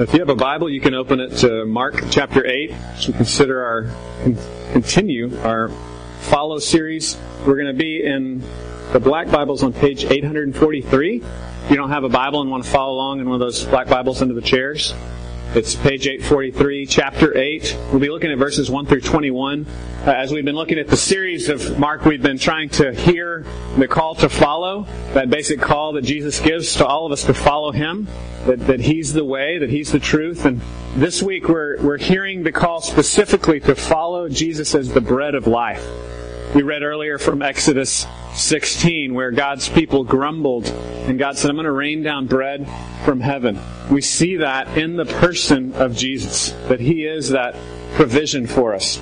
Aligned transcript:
If 0.00 0.14
you 0.14 0.20
have 0.20 0.30
a 0.30 0.34
Bible, 0.34 0.70
you 0.70 0.80
can 0.80 0.94
open 0.94 1.20
it 1.20 1.36
to 1.40 1.66
Mark 1.66 2.04
chapter 2.10 2.46
8 2.46 2.70
as 2.70 3.06
we 3.06 3.12
consider 3.12 3.62
our, 3.62 3.90
continue 4.72 5.38
our 5.40 5.68
follow 6.20 6.58
series. 6.58 7.18
We're 7.46 7.56
going 7.56 7.66
to 7.66 7.74
be 7.74 8.02
in 8.02 8.42
the 8.94 8.98
black 8.98 9.30
Bibles 9.30 9.62
on 9.62 9.74
page 9.74 10.06
843. 10.06 11.16
If 11.16 11.70
you 11.70 11.76
don't 11.76 11.90
have 11.90 12.04
a 12.04 12.08
Bible 12.08 12.40
and 12.40 12.50
want 12.50 12.64
to 12.64 12.70
follow 12.70 12.94
along 12.94 13.20
in 13.20 13.28
one 13.28 13.34
of 13.34 13.40
those 13.40 13.66
black 13.66 13.88
Bibles 13.88 14.22
under 14.22 14.32
the 14.32 14.40
chairs, 14.40 14.94
it's 15.52 15.74
page 15.74 16.06
843, 16.06 16.86
chapter 16.86 17.36
8. 17.36 17.76
We'll 17.90 17.98
be 17.98 18.08
looking 18.08 18.30
at 18.30 18.38
verses 18.38 18.70
1 18.70 18.86
through 18.86 19.00
21. 19.00 19.66
Uh, 19.66 20.10
as 20.12 20.32
we've 20.32 20.44
been 20.44 20.54
looking 20.54 20.78
at 20.78 20.86
the 20.86 20.96
series 20.96 21.48
of 21.48 21.76
Mark, 21.76 22.04
we've 22.04 22.22
been 22.22 22.38
trying 22.38 22.68
to 22.68 22.94
hear 22.94 23.44
the 23.76 23.88
call 23.88 24.14
to 24.14 24.28
follow, 24.28 24.86
that 25.12 25.28
basic 25.28 25.60
call 25.60 25.94
that 25.94 26.02
Jesus 26.02 26.38
gives 26.38 26.76
to 26.76 26.86
all 26.86 27.04
of 27.04 27.10
us 27.10 27.24
to 27.24 27.34
follow 27.34 27.72
Him, 27.72 28.06
that, 28.46 28.60
that 28.68 28.78
He's 28.78 29.12
the 29.12 29.24
way, 29.24 29.58
that 29.58 29.70
He's 29.70 29.90
the 29.90 29.98
truth. 29.98 30.44
And 30.44 30.60
this 30.94 31.20
week 31.20 31.48
we're, 31.48 31.82
we're 31.82 31.98
hearing 31.98 32.44
the 32.44 32.52
call 32.52 32.80
specifically 32.80 33.58
to 33.58 33.74
follow 33.74 34.28
Jesus 34.28 34.76
as 34.76 34.92
the 34.92 35.00
bread 35.00 35.34
of 35.34 35.48
life. 35.48 35.84
We 36.52 36.62
read 36.62 36.82
earlier 36.82 37.16
from 37.16 37.42
Exodus 37.42 38.08
16 38.34 39.14
where 39.14 39.30
God's 39.30 39.68
people 39.68 40.02
grumbled 40.02 40.66
and 40.66 41.16
God 41.16 41.38
said, 41.38 41.48
I'm 41.48 41.54
going 41.54 41.64
to 41.64 41.70
rain 41.70 42.02
down 42.02 42.26
bread 42.26 42.68
from 43.04 43.20
heaven. 43.20 43.60
We 43.88 44.00
see 44.00 44.38
that 44.38 44.76
in 44.76 44.96
the 44.96 45.04
person 45.04 45.74
of 45.74 45.94
Jesus, 45.94 46.50
that 46.66 46.80
He 46.80 47.04
is 47.04 47.28
that 47.28 47.54
provision 47.94 48.48
for 48.48 48.74
us. 48.74 49.00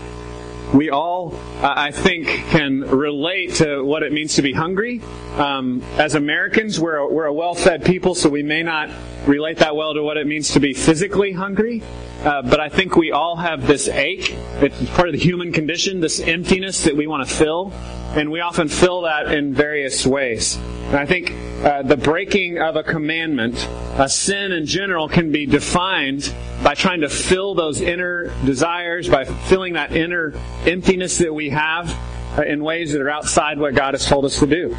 We 0.75 0.91
all, 0.91 1.41
I 1.62 1.91
think, 1.91 2.27
can 2.27 2.83
relate 2.83 3.55
to 3.55 3.83
what 3.83 4.03
it 4.03 4.12
means 4.12 4.34
to 4.34 4.42
be 4.42 4.53
hungry. 4.53 5.01
Um, 5.39 5.83
as 5.97 6.15
Americans, 6.15 6.78
we're 6.78 6.97
a, 6.97 7.09
we're 7.11 7.25
a 7.25 7.33
well-fed 7.33 7.83
people, 7.83 8.15
so 8.15 8.28
we 8.28 8.42
may 8.42 8.62
not 8.62 8.91
relate 9.27 9.56
that 9.59 9.75
well 9.75 9.95
to 9.95 10.03
what 10.03 10.19
it 10.19 10.27
means 10.27 10.51
to 10.51 10.61
be 10.61 10.75
physically 10.75 11.33
hungry. 11.33 11.83
Uh, 12.19 12.43
but 12.43 12.59
I 12.59 12.69
think 12.69 12.97
we 12.97 13.13
all 13.13 13.37
have 13.37 13.67
this 13.67 13.87
ache. 13.89 14.34
It's 14.61 14.91
part 14.91 15.09
of 15.09 15.12
the 15.12 15.20
human 15.20 15.53
condition, 15.53 16.01
this 16.01 16.19
emptiness 16.19 16.84
that 16.84 16.97
we 16.97 17.06
want 17.06 17.29
to 17.29 17.34
fill. 17.34 17.73
And 18.15 18.33
we 18.33 18.41
often 18.41 18.69
fill 18.69 19.03
that 19.03 19.33
in 19.33 19.55
various 19.55 20.05
ways. 20.06 20.57
And 20.57 20.97
I 20.97 21.07
think 21.07 21.31
uh, 21.62 21.83
the 21.83 21.97
breaking 21.97 22.59
of 22.59 22.75
a 22.75 22.83
commandment, 22.83 23.69
a 23.98 24.09
sin 24.09 24.51
in 24.53 24.67
general, 24.67 25.09
can 25.09 25.31
be 25.31 25.47
defined 25.47 26.34
by 26.65 26.75
trying 26.75 27.03
to 27.03 27.09
fill 27.09 27.55
those 27.55 27.81
inner 27.81 28.33
desires, 28.45 29.09
by 29.09 29.25
filling 29.25 29.75
that 29.75 29.92
inner 29.95 30.33
emptiness 30.64 31.19
that 31.19 31.33
we 31.33 31.51
have 31.51 31.95
uh, 32.37 32.42
in 32.42 32.64
ways 32.64 32.92
that 32.92 33.03
are 33.03 33.11
outside 33.11 33.59
what 33.59 33.75
God 33.75 33.95
has 33.95 34.07
told 34.07 34.25
us 34.25 34.39
to 34.41 34.47
do. 34.47 34.77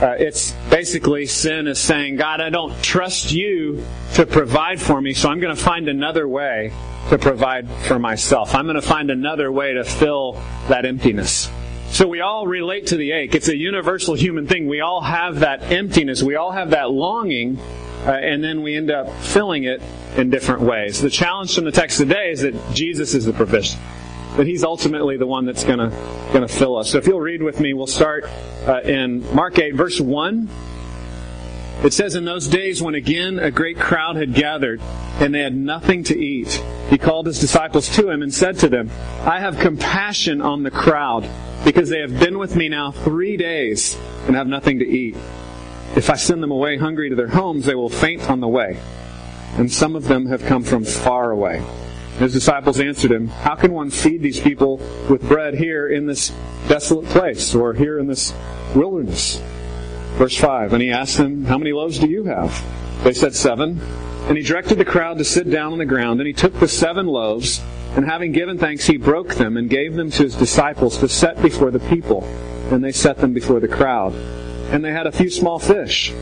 Uh, 0.00 0.16
it's 0.18 0.52
basically 0.70 1.26
sin 1.26 1.68
is 1.68 1.78
saying, 1.78 2.16
God, 2.16 2.40
I 2.40 2.50
don't 2.50 2.82
trust 2.82 3.30
you 3.30 3.84
to 4.14 4.26
provide 4.26 4.80
for 4.80 5.00
me, 5.00 5.12
so 5.12 5.28
I'm 5.28 5.38
going 5.38 5.54
to 5.54 5.62
find 5.62 5.88
another 5.88 6.26
way 6.26 6.72
to 7.10 7.18
provide 7.18 7.70
for 7.86 7.98
myself. 7.98 8.54
I'm 8.54 8.64
going 8.64 8.76
to 8.76 8.82
find 8.82 9.10
another 9.10 9.52
way 9.52 9.74
to 9.74 9.84
fill 9.84 10.32
that 10.68 10.84
emptiness. 10.84 11.50
So 11.90 12.08
we 12.08 12.20
all 12.20 12.46
relate 12.46 12.86
to 12.88 12.96
the 12.96 13.12
ache. 13.12 13.34
It's 13.34 13.48
a 13.48 13.56
universal 13.56 14.14
human 14.14 14.46
thing. 14.46 14.66
We 14.66 14.80
all 14.80 15.02
have 15.02 15.40
that 15.40 15.70
emptiness. 15.70 16.22
We 16.22 16.36
all 16.36 16.50
have 16.50 16.70
that 16.70 16.90
longing, 16.90 17.58
uh, 18.06 18.12
and 18.12 18.42
then 18.42 18.62
we 18.62 18.74
end 18.76 18.90
up 18.90 19.12
filling 19.20 19.64
it 19.64 19.82
in 20.16 20.30
different 20.30 20.62
ways. 20.62 21.00
The 21.00 21.10
challenge 21.10 21.54
from 21.54 21.64
the 21.64 21.72
text 21.72 21.98
today 21.98 22.30
is 22.30 22.40
that 22.40 22.54
Jesus 22.72 23.14
is 23.14 23.26
the 23.26 23.32
provision. 23.32 23.78
That 24.36 24.46
He's 24.46 24.64
ultimately 24.64 25.16
the 25.16 25.26
one 25.26 25.44
that's 25.44 25.64
gonna, 25.64 25.90
gonna 26.32 26.48
fill 26.48 26.76
us. 26.76 26.90
So 26.90 26.98
if 26.98 27.06
you'll 27.06 27.20
read 27.20 27.42
with 27.42 27.60
me, 27.60 27.74
we'll 27.74 27.86
start 27.86 28.24
uh, 28.66 28.80
in 28.80 29.34
Mark 29.34 29.58
8, 29.58 29.74
verse 29.74 30.00
1. 30.00 30.48
It 31.84 31.92
says, 31.92 32.14
In 32.14 32.24
those 32.24 32.46
days 32.46 32.80
when 32.80 32.94
again 32.94 33.38
a 33.38 33.50
great 33.50 33.78
crowd 33.78 34.16
had 34.16 34.34
gathered, 34.34 34.80
and 35.20 35.34
they 35.34 35.40
had 35.40 35.56
nothing 35.56 36.04
to 36.04 36.18
eat, 36.18 36.62
he 36.88 36.96
called 36.96 37.26
his 37.26 37.40
disciples 37.40 37.88
to 37.96 38.08
him 38.08 38.22
and 38.22 38.32
said 38.32 38.58
to 38.60 38.68
them, 38.68 38.90
I 39.22 39.40
have 39.40 39.58
compassion 39.58 40.40
on 40.40 40.62
the 40.62 40.70
crowd, 40.70 41.28
because 41.64 41.88
they 41.88 42.00
have 42.00 42.18
been 42.18 42.38
with 42.38 42.54
me 42.54 42.68
now 42.68 42.92
three 42.92 43.36
days 43.36 43.98
and 44.26 44.36
have 44.36 44.46
nothing 44.46 44.78
to 44.78 44.86
eat. 44.88 45.16
If 45.96 46.08
I 46.08 46.16
send 46.16 46.42
them 46.42 46.50
away 46.50 46.78
hungry 46.78 47.10
to 47.10 47.16
their 47.16 47.28
homes, 47.28 47.66
they 47.66 47.74
will 47.74 47.90
faint 47.90 48.30
on 48.30 48.40
the 48.40 48.48
way. 48.48 48.80
And 49.56 49.70
some 49.70 49.94
of 49.94 50.04
them 50.04 50.26
have 50.26 50.42
come 50.44 50.62
from 50.62 50.84
far 50.84 51.30
away. 51.30 51.62
His 52.18 52.32
disciples 52.32 52.78
answered 52.78 53.10
him, 53.10 53.28
How 53.28 53.54
can 53.54 53.72
one 53.72 53.90
feed 53.90 54.22
these 54.22 54.40
people 54.40 54.78
with 55.08 55.26
bread 55.28 55.54
here 55.54 55.88
in 55.88 56.06
this 56.06 56.32
desolate 56.68 57.06
place, 57.06 57.54
or 57.54 57.74
here 57.74 57.98
in 57.98 58.06
this 58.06 58.34
wilderness? 58.74 59.42
Verse 60.14 60.36
5 60.36 60.72
And 60.72 60.82
he 60.82 60.90
asked 60.90 61.16
them, 61.16 61.44
How 61.44 61.58
many 61.58 61.72
loaves 61.72 61.98
do 61.98 62.08
you 62.08 62.24
have? 62.24 62.64
They 63.02 63.12
said, 63.12 63.34
Seven. 63.34 63.80
And 64.28 64.36
he 64.36 64.44
directed 64.44 64.78
the 64.78 64.84
crowd 64.84 65.18
to 65.18 65.24
sit 65.24 65.50
down 65.50 65.72
on 65.72 65.78
the 65.78 65.84
ground, 65.84 66.20
and 66.20 66.26
he 66.28 66.32
took 66.32 66.58
the 66.60 66.68
seven 66.68 67.06
loaves, 67.06 67.60
and 67.96 68.04
having 68.06 68.30
given 68.30 68.56
thanks, 68.56 68.86
he 68.86 68.96
broke 68.96 69.34
them 69.34 69.56
and 69.56 69.68
gave 69.68 69.94
them 69.94 70.10
to 70.12 70.22
his 70.22 70.36
disciples 70.36 70.96
to 70.98 71.08
set 71.08 71.42
before 71.42 71.72
the 71.72 71.80
people. 71.80 72.22
And 72.70 72.84
they 72.84 72.92
set 72.92 73.18
them 73.18 73.34
before 73.34 73.58
the 73.58 73.68
crowd. 73.68 74.14
And 74.72 74.84
they 74.84 74.92
had 74.92 75.06
a 75.06 75.12
few 75.12 75.28
small 75.28 75.58
fish. 75.58 76.12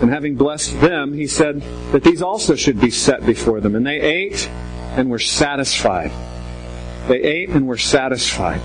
And 0.00 0.10
having 0.10 0.36
blessed 0.36 0.80
them, 0.80 1.12
he 1.12 1.26
said 1.26 1.60
that 1.90 2.04
these 2.04 2.22
also 2.22 2.54
should 2.54 2.80
be 2.80 2.90
set 2.90 3.26
before 3.26 3.60
them. 3.60 3.74
And 3.74 3.84
they 3.84 4.00
ate 4.00 4.48
and 4.96 5.10
were 5.10 5.18
satisfied. 5.18 6.10
They 7.08 7.22
ate 7.22 7.48
and 7.50 7.66
were 7.66 7.78
satisfied. 7.78 8.60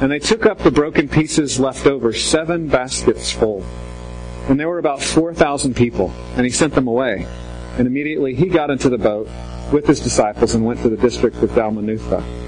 And 0.00 0.10
they 0.10 0.18
took 0.18 0.44
up 0.46 0.58
the 0.58 0.70
broken 0.70 1.08
pieces 1.08 1.58
left 1.58 1.86
over, 1.86 2.12
seven 2.12 2.68
baskets 2.68 3.32
full. 3.32 3.64
And 4.48 4.60
there 4.60 4.68
were 4.68 4.78
about 4.78 5.02
4,000 5.02 5.74
people, 5.74 6.10
and 6.36 6.44
he 6.44 6.50
sent 6.50 6.74
them 6.74 6.86
away. 6.86 7.26
And 7.78 7.86
immediately 7.86 8.34
he 8.34 8.46
got 8.46 8.70
into 8.70 8.88
the 8.88 8.98
boat 8.98 9.28
with 9.72 9.86
his 9.86 10.00
disciples 10.00 10.54
and 10.54 10.64
went 10.64 10.80
to 10.82 10.88
the 10.88 10.96
district 10.96 11.36
of 11.38 11.50
Dalmanutha. 11.50 12.46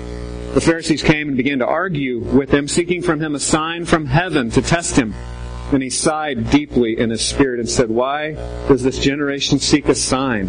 The 0.55 0.61
Pharisees 0.61 1.03
came 1.03 1.29
and 1.29 1.37
began 1.37 1.59
to 1.59 1.67
argue 1.67 2.21
with 2.21 2.51
him, 2.51 2.69
seeking 2.69 3.03
from 3.03 3.21
him 3.21 3.35
a 3.35 3.41
sign 3.41 3.85
from 3.85 4.07
heaven 4.07 4.51
to 4.51 4.63
test 4.63 4.97
him. 4.97 5.15
And 5.73 5.83
he 5.83 5.91
sighed 5.91 6.51
deeply 6.51 6.99
in 6.99 7.11
his 7.11 7.25
spirit 7.25 7.61
and 7.61 7.69
said, 7.69 7.91
Why 7.91 8.33
does 8.69 8.83
this 8.83 8.99
generation 8.99 9.59
seek 9.59 9.89
a 9.89 9.95
sign? 9.95 10.49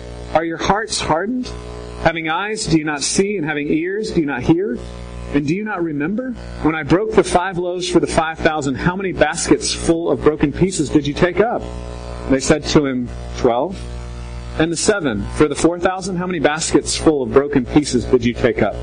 Are 0.33 0.45
your 0.45 0.57
hearts 0.57 0.99
hardened? 0.99 1.47
Having 2.03 2.29
eyes, 2.29 2.65
do 2.65 2.77
you 2.77 2.83
not 2.83 3.01
see? 3.01 3.37
And 3.37 3.45
having 3.45 3.67
ears, 3.67 4.11
do 4.11 4.21
you 4.21 4.25
not 4.25 4.41
hear? 4.43 4.77
And 5.33 5.47
do 5.47 5.55
you 5.55 5.63
not 5.63 5.83
remember? 5.83 6.31
When 6.63 6.75
I 6.75 6.83
broke 6.83 7.13
the 7.13 7.23
five 7.23 7.57
loaves 7.57 7.89
for 7.89 7.99
the 7.99 8.07
five 8.07 8.39
thousand, 8.39 8.75
how 8.75 8.95
many 8.95 9.11
baskets 9.11 9.73
full 9.73 10.09
of 10.09 10.21
broken 10.21 10.51
pieces 10.51 10.89
did 10.89 11.07
you 11.07 11.13
take 11.13 11.39
up? 11.39 11.61
They 12.29 12.39
said 12.39 12.63
to 12.67 12.85
him, 12.85 13.09
Twelve. 13.37 13.79
And 14.59 14.71
the 14.71 14.77
seven, 14.77 15.23
for 15.35 15.47
the 15.47 15.55
four 15.55 15.79
thousand, 15.79 16.17
how 16.17 16.27
many 16.27 16.39
baskets 16.39 16.97
full 16.97 17.23
of 17.23 17.31
broken 17.31 17.65
pieces 17.65 18.05
did 18.05 18.25
you 18.25 18.33
take 18.33 18.61
up? 18.61 18.75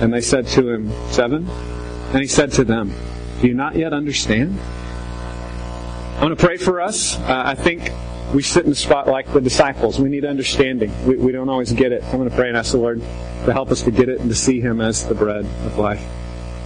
And 0.00 0.12
they 0.12 0.22
said 0.22 0.46
to 0.48 0.70
him, 0.70 0.92
Seven. 1.10 1.48
And 1.48 2.20
he 2.20 2.26
said 2.26 2.52
to 2.52 2.64
them, 2.64 2.92
Do 3.40 3.48
you 3.48 3.54
not 3.54 3.76
yet 3.76 3.92
understand? 3.92 4.58
I 4.60 6.22
want 6.22 6.38
to 6.38 6.44
pray 6.44 6.56
for 6.56 6.80
us. 6.80 7.18
Uh, 7.18 7.42
I 7.46 7.54
think 7.54 7.90
we 8.34 8.42
sit 8.42 8.64
in 8.64 8.70
the 8.70 8.76
spot 8.76 9.08
like 9.08 9.32
the 9.32 9.40
disciples. 9.40 9.98
We 9.98 10.08
need 10.08 10.24
understanding. 10.24 10.92
We, 11.06 11.16
we 11.16 11.32
don't 11.32 11.48
always 11.48 11.72
get 11.72 11.92
it. 11.92 12.04
I'm 12.04 12.18
going 12.18 12.30
to 12.30 12.34
pray 12.34 12.48
and 12.48 12.56
ask 12.56 12.72
the 12.72 12.78
Lord 12.78 13.00
to 13.00 13.52
help 13.52 13.70
us 13.70 13.82
to 13.82 13.90
get 13.90 14.08
it 14.08 14.20
and 14.20 14.28
to 14.28 14.36
see 14.36 14.60
Him 14.60 14.80
as 14.80 15.06
the 15.06 15.14
bread 15.14 15.44
of 15.64 15.78
life. 15.78 16.04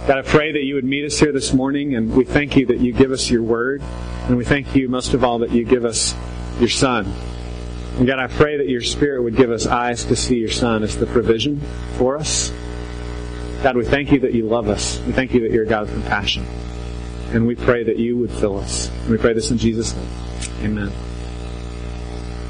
God, 0.07 0.19
I 0.19 0.21
pray 0.21 0.51
that 0.51 0.61
you 0.61 0.75
would 0.75 0.85
meet 0.85 1.03
us 1.03 1.17
here 1.17 1.31
this 1.31 1.51
morning, 1.53 1.95
and 1.95 2.13
we 2.13 2.25
thank 2.25 2.55
you 2.55 2.67
that 2.67 2.79
you 2.79 2.93
give 2.93 3.11
us 3.11 3.29
your 3.29 3.41
word, 3.41 3.81
and 4.27 4.37
we 4.37 4.45
thank 4.45 4.75
you 4.75 4.87
most 4.87 5.15
of 5.15 5.23
all 5.23 5.39
that 5.39 5.51
you 5.51 5.63
give 5.63 5.83
us 5.83 6.13
your 6.59 6.69
Son. 6.69 7.11
And 7.97 8.05
God, 8.05 8.19
I 8.19 8.27
pray 8.27 8.57
that 8.57 8.69
your 8.69 8.81
Spirit 8.81 9.23
would 9.23 9.35
give 9.35 9.49
us 9.49 9.65
eyes 9.65 10.05
to 10.05 10.15
see 10.15 10.37
your 10.37 10.51
Son 10.51 10.83
as 10.83 10.95
the 10.95 11.07
provision 11.07 11.59
for 11.97 12.17
us. 12.17 12.51
God, 13.63 13.75
we 13.75 13.85
thank 13.85 14.11
you 14.11 14.19
that 14.19 14.33
you 14.33 14.45
love 14.45 14.69
us. 14.69 14.99
We 15.07 15.13
thank 15.13 15.33
you 15.33 15.39
that 15.41 15.51
you're 15.51 15.63
a 15.63 15.67
God 15.67 15.83
of 15.83 15.89
compassion. 15.89 16.45
And 17.31 17.47
we 17.47 17.55
pray 17.55 17.83
that 17.83 17.97
you 17.97 18.15
would 18.17 18.29
fill 18.29 18.59
us. 18.59 18.89
And 18.89 19.09
we 19.09 19.17
pray 19.17 19.33
this 19.33 19.49
in 19.49 19.57
Jesus' 19.57 19.95
name. 19.95 20.09
Amen. 20.61 21.14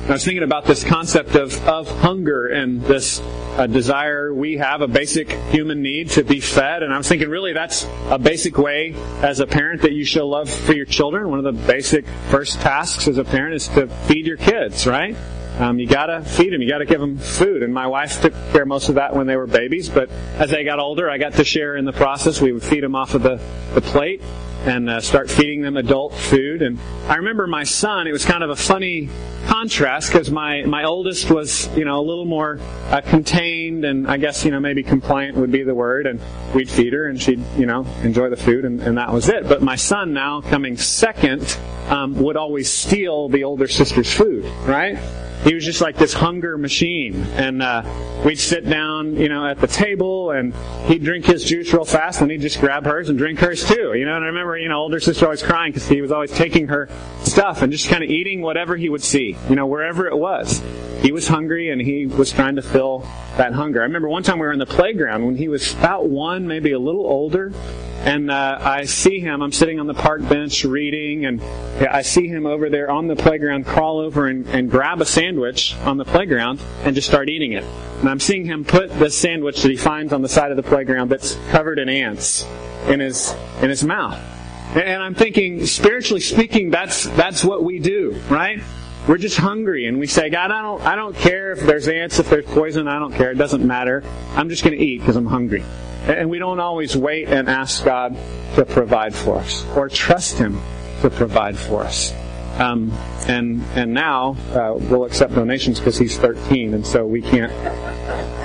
I 0.07 0.11
was 0.11 0.23
thinking 0.23 0.43
about 0.43 0.65
this 0.65 0.83
concept 0.83 1.33
of, 1.33 1.67
of 1.67 1.89
hunger 2.01 2.45
and 2.45 2.79
this 2.83 3.19
uh, 3.21 3.65
desire 3.65 4.31
we 4.31 4.57
have, 4.57 4.81
a 4.81 4.87
basic 4.87 5.31
human 5.31 5.81
need 5.81 6.11
to 6.11 6.23
be 6.23 6.39
fed. 6.39 6.83
And 6.83 6.93
I 6.93 6.97
was 6.97 7.07
thinking, 7.07 7.27
really, 7.27 7.53
that's 7.53 7.87
a 8.09 8.19
basic 8.19 8.59
way 8.59 8.93
as 9.23 9.39
a 9.39 9.47
parent 9.47 9.81
that 9.81 9.93
you 9.93 10.05
show 10.05 10.27
love 10.27 10.47
for 10.47 10.73
your 10.73 10.85
children. 10.85 11.27
One 11.29 11.43
of 11.43 11.45
the 11.45 11.67
basic 11.67 12.05
first 12.29 12.61
tasks 12.61 13.07
as 13.07 13.17
a 13.17 13.23
parent 13.23 13.55
is 13.55 13.67
to 13.69 13.87
feed 13.87 14.27
your 14.27 14.37
kids, 14.37 14.85
right? 14.85 15.15
um, 15.59 15.79
you 15.79 15.87
gotta 15.87 16.21
feed 16.21 16.51
them. 16.51 16.61
You 16.61 16.69
gotta 16.69 16.85
give 16.85 16.99
them 16.99 17.17
food. 17.17 17.63
And 17.63 17.73
my 17.73 17.87
wife 17.87 18.21
took 18.21 18.33
care 18.51 18.63
of 18.63 18.67
most 18.67 18.89
of 18.89 18.95
that 18.95 19.15
when 19.15 19.27
they 19.27 19.35
were 19.35 19.47
babies. 19.47 19.89
But 19.89 20.09
as 20.37 20.49
they 20.49 20.63
got 20.63 20.79
older, 20.79 21.09
I 21.09 21.17
got 21.17 21.33
to 21.33 21.43
share 21.43 21.77
in 21.77 21.85
the 21.85 21.93
process. 21.93 22.41
We 22.41 22.51
would 22.51 22.63
feed 22.63 22.83
them 22.83 22.95
off 22.95 23.13
of 23.13 23.23
the, 23.23 23.39
the 23.73 23.81
plate 23.81 24.21
and 24.65 24.89
uh, 24.89 24.99
start 24.99 25.29
feeding 25.29 25.61
them 25.61 25.77
adult 25.77 26.13
food. 26.13 26.61
And 26.61 26.79
I 27.07 27.15
remember 27.15 27.47
my 27.47 27.63
son. 27.63 28.07
It 28.07 28.11
was 28.11 28.25
kind 28.25 28.43
of 28.43 28.49
a 28.49 28.55
funny 28.55 29.09
contrast 29.47 30.11
because 30.11 30.31
my 30.31 30.63
my 30.63 30.83
oldest 30.85 31.29
was 31.29 31.69
you 31.77 31.85
know 31.85 31.99
a 31.99 32.01
little 32.01 32.25
more 32.25 32.59
uh, 32.89 33.01
contained 33.01 33.85
and 33.85 34.07
I 34.07 34.17
guess 34.17 34.43
you 34.43 34.51
know 34.51 34.59
maybe 34.59 34.81
compliant 34.81 35.37
would 35.37 35.51
be 35.51 35.63
the 35.63 35.75
word. 35.75 36.07
And 36.07 36.19
we'd 36.53 36.69
feed 36.69 36.93
her 36.93 37.07
and 37.07 37.21
she'd 37.21 37.43
you 37.57 37.65
know 37.65 37.85
enjoy 38.01 38.29
the 38.29 38.37
food 38.37 38.65
and, 38.65 38.81
and 38.81 38.97
that 38.97 39.11
was 39.13 39.29
it. 39.29 39.47
But 39.47 39.61
my 39.61 39.75
son 39.75 40.13
now 40.13 40.41
coming 40.41 40.77
second 40.77 41.57
um, 41.87 42.15
would 42.15 42.37
always 42.37 42.71
steal 42.71 43.29
the 43.29 43.43
older 43.43 43.67
sister's 43.67 44.11
food, 44.11 44.45
right? 44.65 44.97
He 45.43 45.53
was 45.53 45.63
just 45.65 45.81
like 45.81 45.97
this 45.97 46.13
hunger 46.13 46.57
machine. 46.57 47.15
And 47.33 47.61
uh, 47.61 47.83
we'd 48.25 48.39
sit 48.39 48.67
down, 48.67 49.15
you 49.15 49.29
know, 49.29 49.45
at 49.45 49.59
the 49.59 49.67
table, 49.67 50.31
and 50.31 50.53
he'd 50.87 51.03
drink 51.03 51.25
his 51.25 51.43
juice 51.43 51.71
real 51.73 51.85
fast, 51.85 52.21
and 52.21 52.31
he'd 52.31 52.41
just 52.41 52.59
grab 52.59 52.85
hers 52.85 53.09
and 53.09 53.17
drink 53.17 53.39
hers 53.39 53.63
too. 53.63 53.93
You 53.93 54.05
know, 54.05 54.15
and 54.15 54.23
I 54.23 54.27
remember, 54.27 54.57
you 54.57 54.69
know, 54.69 54.77
older 54.77 54.99
sister 54.99 55.25
always 55.25 55.43
crying 55.43 55.71
because 55.71 55.87
he 55.87 56.01
was 56.01 56.11
always 56.11 56.31
taking 56.31 56.67
her 56.67 56.89
stuff 57.23 57.61
and 57.61 57.71
just 57.71 57.89
kind 57.89 58.03
of 58.03 58.09
eating 58.09 58.41
whatever 58.41 58.75
he 58.75 58.89
would 58.89 59.03
see, 59.03 59.37
you 59.49 59.55
know, 59.55 59.67
wherever 59.67 60.07
it 60.07 60.17
was. 60.17 60.63
He 61.01 61.11
was 61.11 61.27
hungry, 61.27 61.69
and 61.69 61.81
he 61.81 62.07
was 62.07 62.31
trying 62.31 62.55
to 62.55 62.61
fill 62.61 62.99
that 63.37 63.53
hunger. 63.53 63.81
I 63.81 63.83
remember 63.83 64.07
one 64.09 64.23
time 64.23 64.39
we 64.39 64.45
were 64.45 64.53
in 64.53 64.59
the 64.59 64.65
playground 64.65 65.25
when 65.25 65.35
he 65.35 65.47
was 65.47 65.73
about 65.73 66.07
one, 66.07 66.47
maybe 66.47 66.71
a 66.71 66.79
little 66.79 67.05
older, 67.05 67.51
and 68.03 68.29
uh, 68.29 68.57
I 68.61 68.85
see 68.85 69.19
him. 69.19 69.41
I'm 69.41 69.51
sitting 69.51 69.79
on 69.79 69.87
the 69.87 69.93
park 69.93 70.27
bench 70.27 70.63
reading, 70.63 71.25
and 71.25 71.41
I 71.41 72.01
see 72.01 72.27
him 72.27 72.45
over 72.45 72.69
there 72.69 72.91
on 72.91 73.07
the 73.07 73.15
playground 73.15 73.65
crawl 73.65 73.99
over 73.99 74.27
and, 74.27 74.47
and 74.47 74.69
grab 74.69 75.01
a 75.01 75.05
sandwich 75.05 75.75
on 75.77 75.97
the 75.97 76.05
playground 76.05 76.59
and 76.83 76.95
just 76.95 77.07
start 77.07 77.29
eating 77.29 77.53
it. 77.53 77.63
And 77.99 78.09
I'm 78.09 78.19
seeing 78.19 78.45
him 78.45 78.63
put 78.65 78.89
the 78.99 79.09
sandwich 79.09 79.61
that 79.63 79.71
he 79.71 79.77
finds 79.77 80.13
on 80.13 80.21
the 80.21 80.29
side 80.29 80.51
of 80.51 80.57
the 80.57 80.63
playground 80.63 81.09
that's 81.09 81.35
covered 81.49 81.79
in 81.79 81.89
ants 81.89 82.45
in 82.87 82.99
his 82.99 83.33
in 83.61 83.69
his 83.69 83.83
mouth. 83.83 84.19
And 84.75 85.01
I'm 85.01 85.15
thinking, 85.15 85.65
spiritually 85.65 86.21
speaking, 86.21 86.69
that's 86.69 87.05
that's 87.05 87.43
what 87.43 87.63
we 87.63 87.79
do, 87.79 88.19
right? 88.29 88.61
We're 89.07 89.17
just 89.17 89.37
hungry 89.37 89.85
and 89.85 89.99
we 89.99 90.07
say, 90.07 90.29
God, 90.29 90.51
I 90.51 90.61
don't 90.61 90.81
I 90.81 90.95
don't 90.95 91.15
care 91.15 91.51
if 91.53 91.61
there's 91.61 91.87
ants, 91.87 92.19
if 92.19 92.29
there's 92.29 92.45
poison, 92.45 92.87
I 92.87 92.99
don't 92.99 93.13
care. 93.13 93.31
It 93.31 93.37
doesn't 93.37 93.65
matter. 93.65 94.03
I'm 94.35 94.49
just 94.49 94.63
going 94.63 94.77
to 94.77 94.83
eat 94.83 94.99
because 94.99 95.15
I'm 95.15 95.27
hungry. 95.27 95.63
And 96.07 96.29
we 96.29 96.37
don't 96.37 96.59
always 96.59 96.95
wait 96.95 97.27
and 97.27 97.49
ask 97.49 97.83
God 97.83 98.15
to 98.55 98.65
provide 98.65 99.15
for 99.15 99.37
us 99.37 99.65
or 99.75 99.89
trust 99.89 100.37
Him 100.37 100.61
to 101.01 101.09
provide 101.09 101.57
for 101.57 101.83
us. 101.83 102.13
Um, 102.59 102.91
and 103.27 103.61
and 103.75 103.93
now 103.93 104.37
uh, 104.51 104.75
we'll 104.75 105.03
accept 105.03 105.35
donations 105.35 105.79
because 105.79 105.97
he's 105.97 106.17
13, 106.17 106.73
and 106.73 106.87
so 106.87 107.05
we 107.05 107.21
can't 107.21 107.51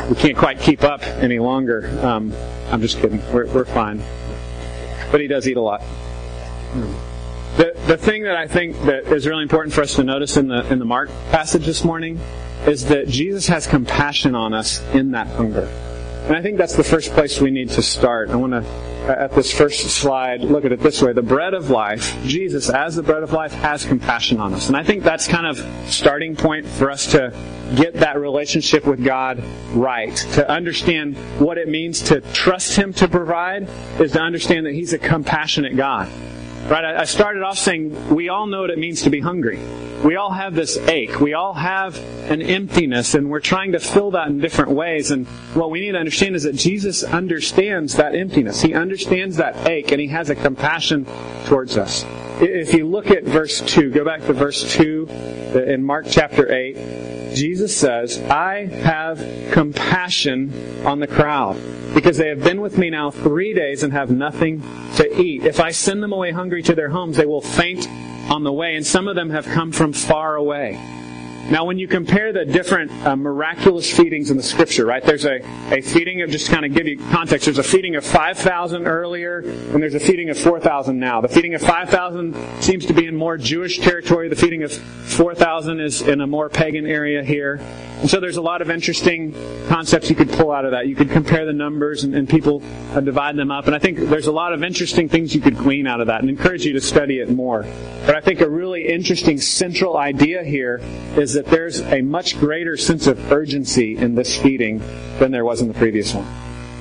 we 0.09 0.17
can't 0.17 0.37
quite 0.37 0.59
keep 0.59 0.83
up 0.83 1.03
any 1.03 1.39
longer. 1.39 1.89
Um, 2.05 2.35
I'm 2.71 2.81
just 2.81 2.99
kidding. 2.99 3.23
We're 3.33 3.47
we're 3.47 3.65
fine. 3.65 4.03
But 5.12 5.21
he 5.21 5.29
does 5.29 5.47
eat 5.47 5.57
a 5.57 5.61
lot. 5.61 5.83
The 7.57 7.73
the 7.87 7.97
thing 7.97 8.25
that 8.25 8.37
I 8.37 8.49
think 8.49 8.81
that 8.83 9.05
is 9.12 9.29
really 9.29 9.43
important 9.43 9.75
for 9.75 9.83
us 9.83 9.95
to 9.95 10.03
notice 10.03 10.37
in 10.37 10.49
the 10.49 10.67
in 10.73 10.81
the 10.81 10.85
Mark 10.85 11.09
passage 11.31 11.65
this 11.65 11.85
morning 11.85 12.19
is 12.67 12.87
that 12.87 13.07
Jesus 13.07 13.47
has 13.47 13.69
compassion 13.69 14.35
on 14.35 14.55
us 14.55 14.83
in 14.93 15.12
that 15.12 15.29
hunger. 15.29 15.69
And 16.26 16.37
I 16.37 16.43
think 16.43 16.58
that's 16.58 16.76
the 16.76 16.84
first 16.84 17.12
place 17.12 17.40
we 17.40 17.50
need 17.50 17.70
to 17.70 17.82
start. 17.82 18.31
I 18.31 18.37
want 18.37 18.52
to, 18.52 18.58
uh, 19.08 19.25
at 19.25 19.32
this 19.32 19.52
first 19.52 19.81
slide, 19.88 20.43
look 20.43 20.64
at 20.64 20.72
it 20.72 20.81
this 20.81 21.02
way. 21.02 21.12
The 21.12 21.22
bread 21.22 21.55
of 21.55 21.70
life, 21.70 22.17
Jesus 22.25 22.70
as 22.70 22.94
the 22.94 23.02
bread 23.02 23.22
of 23.22 23.32
life, 23.32 23.52
has 23.52 23.84
compassion 23.84 24.38
on 24.38 24.55
us. 24.55 24.69
And 24.69 24.76
I 24.76 24.84
think 24.84 25.02
that's 25.02 25.26
kind 25.26 25.46
of 25.46 25.58
starting 25.90 26.37
point 26.37 26.67
for 26.67 26.90
us 26.90 27.11
to 27.12 27.32
get 27.75 27.94
that 27.94 28.19
relationship 28.19 28.87
with 28.87 29.05
God 29.05 29.43
right. 29.72 30.14
To 30.34 30.49
understand 30.49 31.17
what 31.38 31.58
it 31.58 31.69
means 31.69 32.00
to 32.02 32.20
trust 32.32 32.76
Him 32.76 32.93
to 32.94 33.08
provide 33.08 33.69
is 33.99 34.12
to 34.12 34.20
understand 34.20 34.66
that 34.66 34.75
He's 34.75 34.93
a 34.93 34.99
compassionate 34.99 35.76
God. 35.76 36.08
Right? 36.70 36.84
I 36.84 37.05
started 37.05 37.43
off 37.43 37.58
saying 37.58 38.14
we 38.14 38.28
all 38.28 38.46
know 38.46 38.61
what 38.61 38.70
it 38.70 38.78
means 38.78 39.02
to 39.02 39.11
be 39.11 39.19
hungry. 39.19 39.58
We 40.05 40.14
all 40.14 40.31
have 40.31 40.55
this 40.55 40.78
ache. 40.78 41.20
We 41.20 41.34
all 41.34 41.52
have 41.52 41.99
an 42.31 42.40
emptiness, 42.40 43.14
and 43.14 43.28
we're 43.28 43.40
trying 43.40 43.72
to 43.72 43.81
fill 43.81 44.12
that 44.12 44.28
in 44.28 44.38
different 44.38 44.70
ways. 44.70 45.11
And 45.11 45.26
what 45.52 45.72
we 45.72 45.81
need 45.81 45.93
to 45.93 45.99
understand 45.99 46.37
is 46.37 46.44
that 46.44 46.55
Jesus 46.55 47.02
understands 47.02 47.96
that 47.96 48.14
emptiness. 48.14 48.62
He 48.62 48.72
understands 48.72 49.37
that 49.38 49.69
ache, 49.69 49.90
and 49.90 50.00
He 50.00 50.06
has 50.06 50.31
a 50.31 50.37
compassion 50.37 51.06
towards 51.46 51.76
us. 51.76 52.05
If 52.42 52.72
you 52.72 52.87
look 52.87 53.10
at 53.10 53.25
verse 53.25 53.60
2, 53.60 53.90
go 53.90 54.02
back 54.02 54.22
to 54.22 54.32
verse 54.32 54.72
2 54.72 55.08
in 55.66 55.84
Mark 55.84 56.06
chapter 56.08 56.50
8, 56.50 57.34
Jesus 57.34 57.76
says, 57.76 58.19
I 58.22 58.64
have 58.64 59.52
compassion 59.52 60.87
on 60.87 61.00
the 61.00 61.06
crowd 61.06 61.60
because 61.92 62.16
they 62.16 62.28
have 62.28 62.42
been 62.42 62.62
with 62.62 62.78
me 62.78 62.88
now 62.88 63.10
three 63.10 63.52
days 63.52 63.82
and 63.82 63.92
have 63.92 64.10
nothing 64.10 64.62
to 64.96 65.20
eat. 65.20 65.44
If 65.44 65.60
I 65.60 65.70
send 65.72 66.02
them 66.02 66.14
away 66.14 66.31
hungry 66.32 66.62
to 66.62 66.75
their 66.75 66.88
homes, 66.88 67.19
they 67.19 67.26
will 67.26 67.42
faint 67.42 67.87
on 68.31 68.42
the 68.42 68.52
way, 68.52 68.75
and 68.75 68.87
some 68.87 69.06
of 69.06 69.16
them 69.16 69.28
have 69.28 69.44
come 69.44 69.70
from 69.70 69.92
far 69.92 70.37
away. 70.37 70.81
Now, 71.50 71.64
when 71.64 71.79
you 71.79 71.88
compare 71.88 72.32
the 72.32 72.44
different 72.44 72.93
uh, 73.05 73.17
miraculous 73.17 73.93
feedings 73.93 74.31
in 74.31 74.37
the 74.37 74.43
scripture, 74.43 74.87
right, 74.87 75.02
there's 75.02 75.25
a, 75.25 75.41
a 75.73 75.81
feeding 75.81 76.23
of, 76.23 76.31
just 76.31 76.49
kind 76.49 76.64
of 76.64 76.73
give 76.73 76.87
you 76.87 76.97
context, 77.11 77.47
there's 77.47 77.58
a 77.58 77.64
feeding 77.64 77.97
of 77.97 78.05
5,000 78.05 78.87
earlier, 78.87 79.38
and 79.41 79.82
there's 79.82 79.97
a 79.97 80.00
feeding 80.00 80.31
of 80.31 80.38
4,000 80.38 80.97
now. 80.97 81.20
The 81.20 81.26
feeding 81.26 81.55
of 81.55 81.61
5,000 81.61 82.62
seems 82.62 82.87
to 82.87 82.93
be 82.93 83.05
in 83.05 83.17
more 83.17 83.37
Jewish 83.37 83.81
territory. 83.81 84.29
The 84.29 84.37
feeding 84.37 84.62
of 84.62 84.73
4,000 84.73 85.81
is 85.81 86.02
in 86.02 86.20
a 86.20 86.26
more 86.26 86.49
pagan 86.49 86.87
area 86.87 87.25
here. 87.25 87.61
And 88.00 88.08
so 88.08 88.19
there's 88.19 88.38
a 88.38 88.43
lot 88.43 88.62
of 88.62 88.70
interesting 88.70 89.35
concepts 89.69 90.08
you 90.08 90.17
could 90.17 90.31
pull 90.31 90.50
out 90.50 90.64
of 90.64 90.70
that. 90.70 90.87
You 90.87 90.94
could 90.94 91.11
compare 91.11 91.44
the 91.44 91.52
numbers 91.52 92.05
and, 92.05 92.14
and 92.14 92.26
people 92.26 92.62
uh, 92.93 93.00
divide 93.00 93.37
them 93.37 93.50
up. 93.50 93.67
And 93.67 93.75
I 93.75 93.79
think 93.79 93.99
there's 93.99 94.26
a 94.26 94.32
lot 94.32 94.55
of 94.55 94.64
interesting 94.64 95.08
things 95.08 95.35
you 95.35 95.43
could 95.43 95.58
glean 95.58 95.87
out 95.87 96.00
of 96.00 96.06
that 96.06 96.23
and 96.23 96.31
encourage 96.31 96.64
you 96.64 96.73
to 96.73 96.81
study 96.81 97.19
it 97.19 97.29
more. 97.29 97.67
But 98.06 98.14
I 98.14 98.20
think 98.20 98.41
a 98.41 98.49
really 98.49 98.88
interesting 98.88 99.38
central 99.38 99.99
idea 99.99 100.43
here 100.43 100.81
is 101.19 101.35
that 101.35 101.39
that 101.40 101.50
there's 101.50 101.81
a 101.81 102.02
much 102.02 102.38
greater 102.38 102.76
sense 102.76 103.06
of 103.06 103.32
urgency 103.32 103.96
in 103.96 104.14
this 104.14 104.37
feeding 104.37 104.76
than 105.19 105.31
there 105.31 105.42
was 105.42 105.62
in 105.62 105.69
the 105.69 105.75
previous 105.75 106.12
one. 106.12 106.26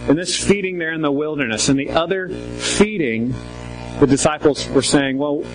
In 0.09 0.17
this 0.17 0.35
feeding 0.35 0.77
there 0.77 0.91
in 0.91 1.01
the 1.01 1.09
wilderness, 1.09 1.69
and 1.69 1.79
the 1.79 1.91
other 1.91 2.27
feeding, 2.27 3.33
the 4.01 4.07
disciples 4.07 4.67
were 4.71 4.81
saying, 4.81 5.17
well, 5.17 5.45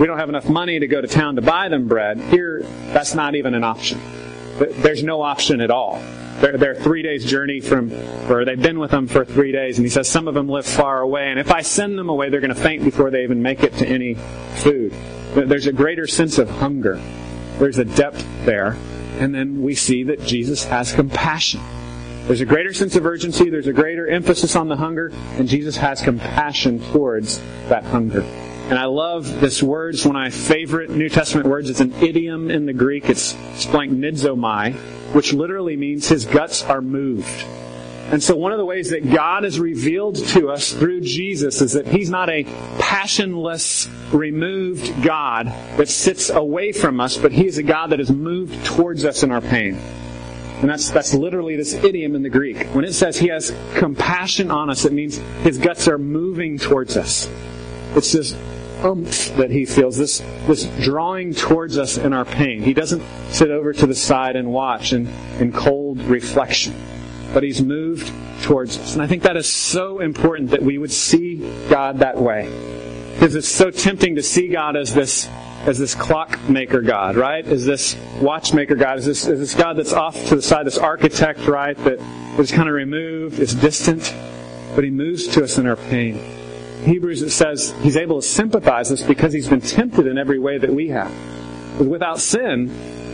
we 0.00 0.08
don't 0.08 0.18
have 0.18 0.28
enough 0.28 0.48
money 0.48 0.80
to 0.80 0.88
go 0.88 1.00
to 1.00 1.06
town 1.06 1.36
to 1.36 1.42
buy 1.42 1.68
them 1.68 1.86
bread. 1.86 2.18
Here, 2.18 2.62
that's 2.88 3.14
not 3.14 3.36
even 3.36 3.54
an 3.54 3.62
option. 3.62 4.00
There's 4.58 5.04
no 5.04 5.22
option 5.22 5.60
at 5.60 5.70
all. 5.70 6.02
They're, 6.40 6.58
they're 6.58 6.74
three 6.74 7.02
days 7.02 7.24
journey 7.24 7.60
from, 7.60 7.92
or 8.28 8.44
they've 8.44 8.60
been 8.60 8.80
with 8.80 8.90
them 8.90 9.06
for 9.06 9.24
three 9.24 9.52
days, 9.52 9.78
and 9.78 9.86
he 9.86 9.90
says 9.90 10.08
some 10.08 10.26
of 10.26 10.34
them 10.34 10.48
live 10.48 10.66
far 10.66 11.00
away, 11.00 11.30
and 11.30 11.38
if 11.38 11.52
I 11.52 11.62
send 11.62 11.96
them 11.96 12.08
away, 12.08 12.28
they're 12.28 12.40
going 12.40 12.52
to 12.52 12.60
faint 12.60 12.82
before 12.82 13.12
they 13.12 13.22
even 13.22 13.40
make 13.40 13.62
it 13.62 13.74
to 13.74 13.86
any 13.86 14.14
food. 14.56 14.92
There's 15.34 15.68
a 15.68 15.72
greater 15.72 16.08
sense 16.08 16.38
of 16.38 16.50
hunger 16.50 17.00
there's 17.58 17.78
a 17.78 17.84
depth 17.84 18.26
there. 18.44 18.76
And 19.18 19.34
then 19.34 19.62
we 19.62 19.74
see 19.74 20.04
that 20.04 20.22
Jesus 20.22 20.64
has 20.64 20.92
compassion. 20.92 21.60
There's 22.26 22.40
a 22.40 22.46
greater 22.46 22.72
sense 22.72 22.94
of 22.94 23.06
urgency, 23.06 23.48
there's 23.48 23.66
a 23.66 23.72
greater 23.72 24.06
emphasis 24.06 24.54
on 24.54 24.68
the 24.68 24.76
hunger, 24.76 25.10
and 25.38 25.48
Jesus 25.48 25.76
has 25.78 26.02
compassion 26.02 26.78
towards 26.92 27.38
that 27.68 27.84
hunger. 27.84 28.20
And 28.20 28.78
I 28.78 28.84
love 28.84 29.40
this 29.40 29.62
word. 29.62 29.94
It's 29.94 30.04
one 30.04 30.14
of 30.14 30.20
my 30.20 30.28
favorite 30.28 30.90
New 30.90 31.08
Testament 31.08 31.46
words. 31.46 31.70
It's 31.70 31.80
an 31.80 31.94
idiom 31.94 32.50
in 32.50 32.66
the 32.66 32.74
Greek. 32.74 33.08
It's 33.08 33.32
splanchnizomai, 33.32 34.74
which 35.14 35.32
literally 35.32 35.74
means 35.74 36.06
his 36.06 36.26
guts 36.26 36.62
are 36.64 36.82
moved. 36.82 37.46
And 38.10 38.22
so 38.22 38.34
one 38.36 38.52
of 38.52 38.58
the 38.58 38.64
ways 38.64 38.88
that 38.90 39.10
God 39.10 39.44
is 39.44 39.60
revealed 39.60 40.16
to 40.28 40.48
us 40.48 40.72
through 40.72 41.02
Jesus 41.02 41.60
is 41.60 41.74
that 41.74 41.86
He's 41.86 42.08
not 42.08 42.30
a 42.30 42.44
passionless, 42.78 43.86
removed 44.12 45.02
God 45.02 45.48
that 45.76 45.90
sits 45.90 46.30
away 46.30 46.72
from 46.72 47.00
us, 47.00 47.18
but 47.18 47.32
He 47.32 47.46
is 47.46 47.58
a 47.58 47.62
God 47.62 47.88
that 47.88 48.00
is 48.00 48.10
moved 48.10 48.64
towards 48.64 49.04
us 49.04 49.22
in 49.22 49.30
our 49.30 49.42
pain. 49.42 49.74
And 50.60 50.70
that's, 50.70 50.88
that's 50.90 51.12
literally 51.12 51.56
this 51.56 51.74
idiom 51.74 52.14
in 52.14 52.22
the 52.22 52.30
Greek. 52.30 52.68
When 52.68 52.86
it 52.86 52.94
says 52.94 53.18
He 53.18 53.28
has 53.28 53.54
compassion 53.74 54.50
on 54.50 54.70
us, 54.70 54.86
it 54.86 54.92
means 54.94 55.18
His 55.42 55.58
guts 55.58 55.86
are 55.86 55.98
moving 55.98 56.56
towards 56.56 56.96
us. 56.96 57.30
It's 57.94 58.12
this 58.12 58.34
umph 58.82 59.36
that 59.36 59.50
He 59.50 59.66
feels, 59.66 59.98
this, 59.98 60.20
this 60.46 60.64
drawing 60.80 61.34
towards 61.34 61.76
us 61.76 61.98
in 61.98 62.14
our 62.14 62.24
pain. 62.24 62.62
He 62.62 62.72
doesn't 62.72 63.02
sit 63.28 63.50
over 63.50 63.74
to 63.74 63.86
the 63.86 63.94
side 63.94 64.34
and 64.34 64.50
watch 64.50 64.94
in, 64.94 65.08
in 65.38 65.52
cold 65.52 66.00
reflection 66.00 66.74
but 67.32 67.42
He's 67.42 67.62
moved 67.62 68.12
towards 68.42 68.78
us. 68.78 68.94
And 68.94 69.02
I 69.02 69.06
think 69.06 69.22
that 69.22 69.36
is 69.36 69.48
so 69.48 70.00
important 70.00 70.50
that 70.50 70.62
we 70.62 70.78
would 70.78 70.92
see 70.92 71.36
God 71.68 71.98
that 72.00 72.16
way. 72.16 72.48
Because 73.14 73.34
it's 73.34 73.48
so 73.48 73.70
tempting 73.70 74.16
to 74.16 74.22
see 74.22 74.48
God 74.48 74.76
as 74.76 74.94
this 74.94 75.28
as 75.66 75.78
this 75.78 75.94
clockmaker 75.94 76.80
God, 76.80 77.16
right? 77.16 77.44
As 77.44 77.66
this 77.66 77.96
watchmaker 78.20 78.74
God, 78.74 78.98
as 78.98 79.06
this, 79.06 79.26
as 79.26 79.40
this 79.40 79.54
God 79.54 79.76
that's 79.76 79.92
off 79.92 80.14
to 80.26 80.36
the 80.36 80.42
side, 80.42 80.66
this 80.66 80.78
architect, 80.78 81.46
right, 81.46 81.76
that 81.84 82.00
is 82.38 82.52
kind 82.52 82.68
of 82.68 82.74
removed, 82.74 83.38
is 83.40 83.54
distant, 83.54 84.14
but 84.74 84.84
he 84.84 84.90
moves 84.90 85.26
to 85.28 85.42
us 85.42 85.58
in 85.58 85.66
our 85.66 85.76
pain. 85.76 86.14
Hebrews 86.84 87.22
it 87.22 87.30
says 87.30 87.74
he's 87.82 87.96
able 87.96 88.20
to 88.20 88.26
sympathize 88.26 88.92
us 88.92 89.02
because 89.02 89.32
he's 89.32 89.48
been 89.48 89.60
tempted 89.60 90.06
in 90.06 90.16
every 90.16 90.38
way 90.38 90.58
that 90.58 90.72
we 90.72 90.88
have. 90.88 91.12
Without 91.80 92.20
sin, 92.20 92.68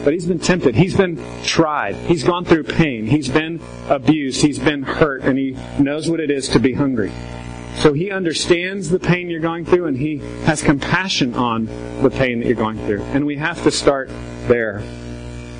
but 0.04 0.12
he's 0.12 0.26
been 0.26 0.38
tempted. 0.38 0.74
He's 0.74 0.96
been 0.96 1.18
tried. 1.42 1.96
He's 1.96 2.22
gone 2.22 2.44
through 2.44 2.64
pain. 2.64 3.06
He's 3.06 3.28
been 3.28 3.60
abused. 3.88 4.42
He's 4.42 4.58
been 4.58 4.82
hurt, 4.82 5.22
and 5.22 5.38
he 5.38 5.56
knows 5.78 6.08
what 6.08 6.20
it 6.20 6.30
is 6.30 6.48
to 6.50 6.60
be 6.60 6.74
hungry. 6.74 7.10
So 7.76 7.92
he 7.92 8.10
understands 8.10 8.90
the 8.90 9.00
pain 9.00 9.30
you're 9.30 9.40
going 9.40 9.64
through, 9.64 9.86
and 9.86 9.96
he 9.96 10.18
has 10.44 10.62
compassion 10.62 11.34
on 11.34 11.66
the 12.02 12.10
pain 12.10 12.40
that 12.40 12.46
you're 12.46 12.54
going 12.54 12.78
through. 12.86 13.02
And 13.02 13.26
we 13.26 13.36
have 13.36 13.62
to 13.64 13.70
start 13.70 14.08
there. 14.46 14.80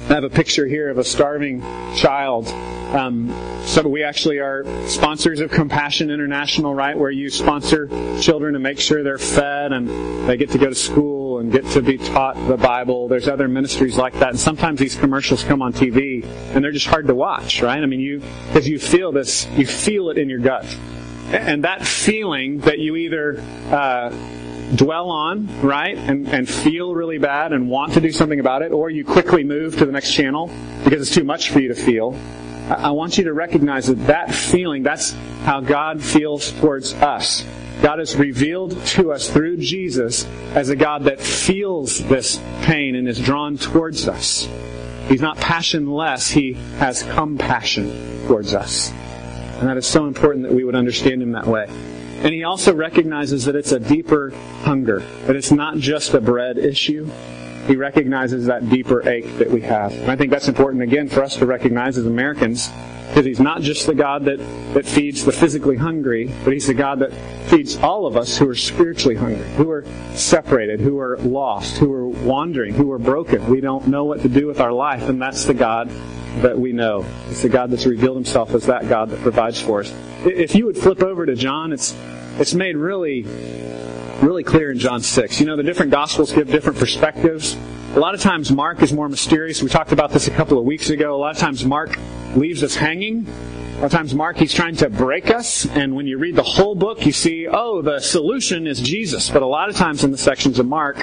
I 0.04 0.14
have 0.14 0.24
a 0.24 0.30
picture 0.30 0.66
here 0.66 0.90
of 0.90 0.98
a 0.98 1.04
starving 1.04 1.62
child. 1.96 2.46
Um, 2.94 3.34
so 3.64 3.88
we 3.88 4.04
actually 4.04 4.38
are 4.38 4.64
sponsors 4.86 5.40
of 5.40 5.50
Compassion 5.50 6.10
International, 6.10 6.74
right? 6.74 6.96
Where 6.96 7.10
you 7.10 7.30
sponsor 7.30 7.88
children 8.20 8.52
to 8.52 8.60
make 8.60 8.78
sure 8.78 9.02
they're 9.02 9.18
fed 9.18 9.72
and 9.72 9.88
they 10.28 10.36
get 10.36 10.50
to 10.50 10.58
go 10.58 10.68
to 10.68 10.74
school 10.74 11.23
and 11.44 11.52
get 11.52 11.66
to 11.72 11.82
be 11.82 11.98
taught 11.98 12.34
the 12.48 12.56
Bible. 12.56 13.06
There's 13.06 13.28
other 13.28 13.48
ministries 13.48 13.98
like 13.98 14.14
that, 14.14 14.30
and 14.30 14.40
sometimes 14.40 14.80
these 14.80 14.96
commercials 14.96 15.44
come 15.44 15.60
on 15.60 15.74
TV 15.74 16.24
and 16.54 16.64
they're 16.64 16.72
just 16.72 16.86
hard 16.86 17.06
to 17.08 17.14
watch, 17.14 17.60
right? 17.60 17.82
I 17.82 17.86
mean, 17.86 18.00
you 18.00 18.22
because 18.46 18.66
you 18.66 18.78
feel 18.78 19.12
this, 19.12 19.46
you 19.48 19.66
feel 19.66 20.08
it 20.08 20.16
in 20.16 20.30
your 20.30 20.38
gut, 20.38 20.64
and 21.28 21.64
that 21.64 21.86
feeling 21.86 22.60
that 22.60 22.78
you 22.78 22.96
either 22.96 23.38
uh, 23.70 24.08
dwell 24.74 25.10
on, 25.10 25.60
right, 25.60 25.98
and, 25.98 26.26
and 26.28 26.48
feel 26.48 26.94
really 26.94 27.18
bad 27.18 27.52
and 27.52 27.68
want 27.68 27.92
to 27.92 28.00
do 28.00 28.10
something 28.10 28.40
about 28.40 28.62
it, 28.62 28.72
or 28.72 28.88
you 28.88 29.04
quickly 29.04 29.44
move 29.44 29.76
to 29.76 29.84
the 29.84 29.92
next 29.92 30.12
channel 30.12 30.50
because 30.82 31.02
it's 31.02 31.14
too 31.14 31.24
much 31.24 31.50
for 31.50 31.60
you 31.60 31.68
to 31.68 31.74
feel. 31.74 32.18
I 32.70 32.92
want 32.92 33.18
you 33.18 33.24
to 33.24 33.34
recognize 33.34 33.88
that 33.88 34.06
that 34.06 34.34
feeling, 34.34 34.82
that's 34.82 35.12
how 35.44 35.60
God 35.60 36.02
feels 36.02 36.52
towards 36.52 36.94
us. 36.94 37.44
God 37.84 38.00
is 38.00 38.16
revealed 38.16 38.82
to 38.86 39.12
us 39.12 39.28
through 39.28 39.58
Jesus 39.58 40.24
as 40.54 40.70
a 40.70 40.74
God 40.74 41.04
that 41.04 41.20
feels 41.20 41.98
this 42.08 42.40
pain 42.62 42.96
and 42.96 43.06
is 43.06 43.20
drawn 43.20 43.58
towards 43.58 44.08
us. 44.08 44.48
He's 45.06 45.20
not 45.20 45.36
passionless, 45.36 46.30
He 46.30 46.54
has 46.78 47.02
compassion 47.02 48.26
towards 48.26 48.54
us. 48.54 48.90
And 49.58 49.68
that 49.68 49.76
is 49.76 49.86
so 49.86 50.06
important 50.06 50.44
that 50.44 50.54
we 50.54 50.64
would 50.64 50.74
understand 50.74 51.20
Him 51.20 51.32
that 51.32 51.46
way. 51.46 51.66
And 51.68 52.32
he 52.32 52.44
also 52.44 52.74
recognizes 52.74 53.44
that 53.44 53.54
it's 53.54 53.72
a 53.72 53.80
deeper 53.80 54.30
hunger, 54.62 55.00
that 55.26 55.36
it's 55.36 55.52
not 55.52 55.76
just 55.76 56.14
a 56.14 56.22
bread 56.22 56.56
issue. 56.56 57.04
He 57.66 57.76
recognizes 57.76 58.46
that 58.46 58.70
deeper 58.70 59.06
ache 59.06 59.36
that 59.36 59.50
we 59.50 59.60
have. 59.60 59.92
And 59.92 60.10
I 60.10 60.16
think 60.16 60.30
that's 60.30 60.48
important 60.48 60.82
again 60.82 61.10
for 61.10 61.22
us 61.22 61.36
to 61.36 61.44
recognize 61.44 61.98
as 61.98 62.06
Americans, 62.06 62.70
because 63.14 63.26
he's 63.26 63.38
not 63.38 63.62
just 63.62 63.86
the 63.86 63.94
God 63.94 64.24
that, 64.24 64.38
that 64.74 64.84
feeds 64.84 65.24
the 65.24 65.30
physically 65.30 65.76
hungry, 65.76 66.32
but 66.42 66.52
he's 66.52 66.66
the 66.66 66.74
God 66.74 66.98
that 66.98 67.12
feeds 67.48 67.76
all 67.76 68.08
of 68.08 68.16
us 68.16 68.36
who 68.36 68.48
are 68.48 68.56
spiritually 68.56 69.14
hungry, 69.14 69.48
who 69.50 69.70
are 69.70 69.84
separated, 70.14 70.80
who 70.80 70.98
are 70.98 71.16
lost, 71.18 71.76
who 71.76 71.92
are 71.92 72.08
wandering, 72.08 72.74
who 72.74 72.90
are 72.90 72.98
broken. 72.98 73.48
We 73.48 73.60
don't 73.60 73.86
know 73.86 74.04
what 74.04 74.22
to 74.22 74.28
do 74.28 74.48
with 74.48 74.60
our 74.60 74.72
life, 74.72 75.04
and 75.04 75.22
that's 75.22 75.44
the 75.44 75.54
God 75.54 75.90
that 76.38 76.58
we 76.58 76.72
know. 76.72 77.06
It's 77.28 77.42
the 77.42 77.48
God 77.48 77.70
that's 77.70 77.86
revealed 77.86 78.16
himself 78.16 78.52
as 78.52 78.66
that 78.66 78.88
God 78.88 79.10
that 79.10 79.20
provides 79.20 79.60
for 79.60 79.78
us. 79.78 79.94
If 80.24 80.56
you 80.56 80.66
would 80.66 80.76
flip 80.76 81.00
over 81.00 81.24
to 81.24 81.36
John, 81.36 81.72
it's 81.72 81.94
it's 82.40 82.52
made 82.52 82.76
really, 82.76 83.22
really 84.22 84.42
clear 84.42 84.72
in 84.72 84.80
John 84.80 85.02
6. 85.02 85.38
You 85.38 85.46
know, 85.46 85.54
the 85.54 85.62
different 85.62 85.92
Gospels 85.92 86.32
give 86.32 86.50
different 86.50 86.80
perspectives. 86.80 87.56
A 87.94 88.00
lot 88.00 88.16
of 88.16 88.20
times 88.20 88.50
Mark 88.50 88.82
is 88.82 88.92
more 88.92 89.08
mysterious. 89.08 89.62
We 89.62 89.68
talked 89.68 89.92
about 89.92 90.10
this 90.10 90.26
a 90.26 90.32
couple 90.32 90.58
of 90.58 90.64
weeks 90.64 90.90
ago. 90.90 91.14
A 91.14 91.16
lot 91.16 91.30
of 91.30 91.38
times 91.38 91.64
Mark 91.64 91.96
leaves 92.36 92.62
us 92.62 92.74
hanging. 92.74 93.26
A 93.26 93.76
lot 93.76 93.84
of 93.86 93.92
times 93.92 94.14
Mark, 94.14 94.36
he's 94.36 94.52
trying 94.52 94.76
to 94.76 94.88
break 94.88 95.30
us. 95.30 95.66
And 95.66 95.94
when 95.94 96.06
you 96.06 96.18
read 96.18 96.36
the 96.36 96.42
whole 96.42 96.74
book, 96.74 97.04
you 97.06 97.12
see, 97.12 97.46
oh, 97.48 97.82
the 97.82 98.00
solution 98.00 98.66
is 98.66 98.80
Jesus. 98.80 99.30
But 99.30 99.42
a 99.42 99.46
lot 99.46 99.68
of 99.68 99.76
times 99.76 100.04
in 100.04 100.10
the 100.10 100.18
sections 100.18 100.58
of 100.58 100.66
Mark, 100.66 100.98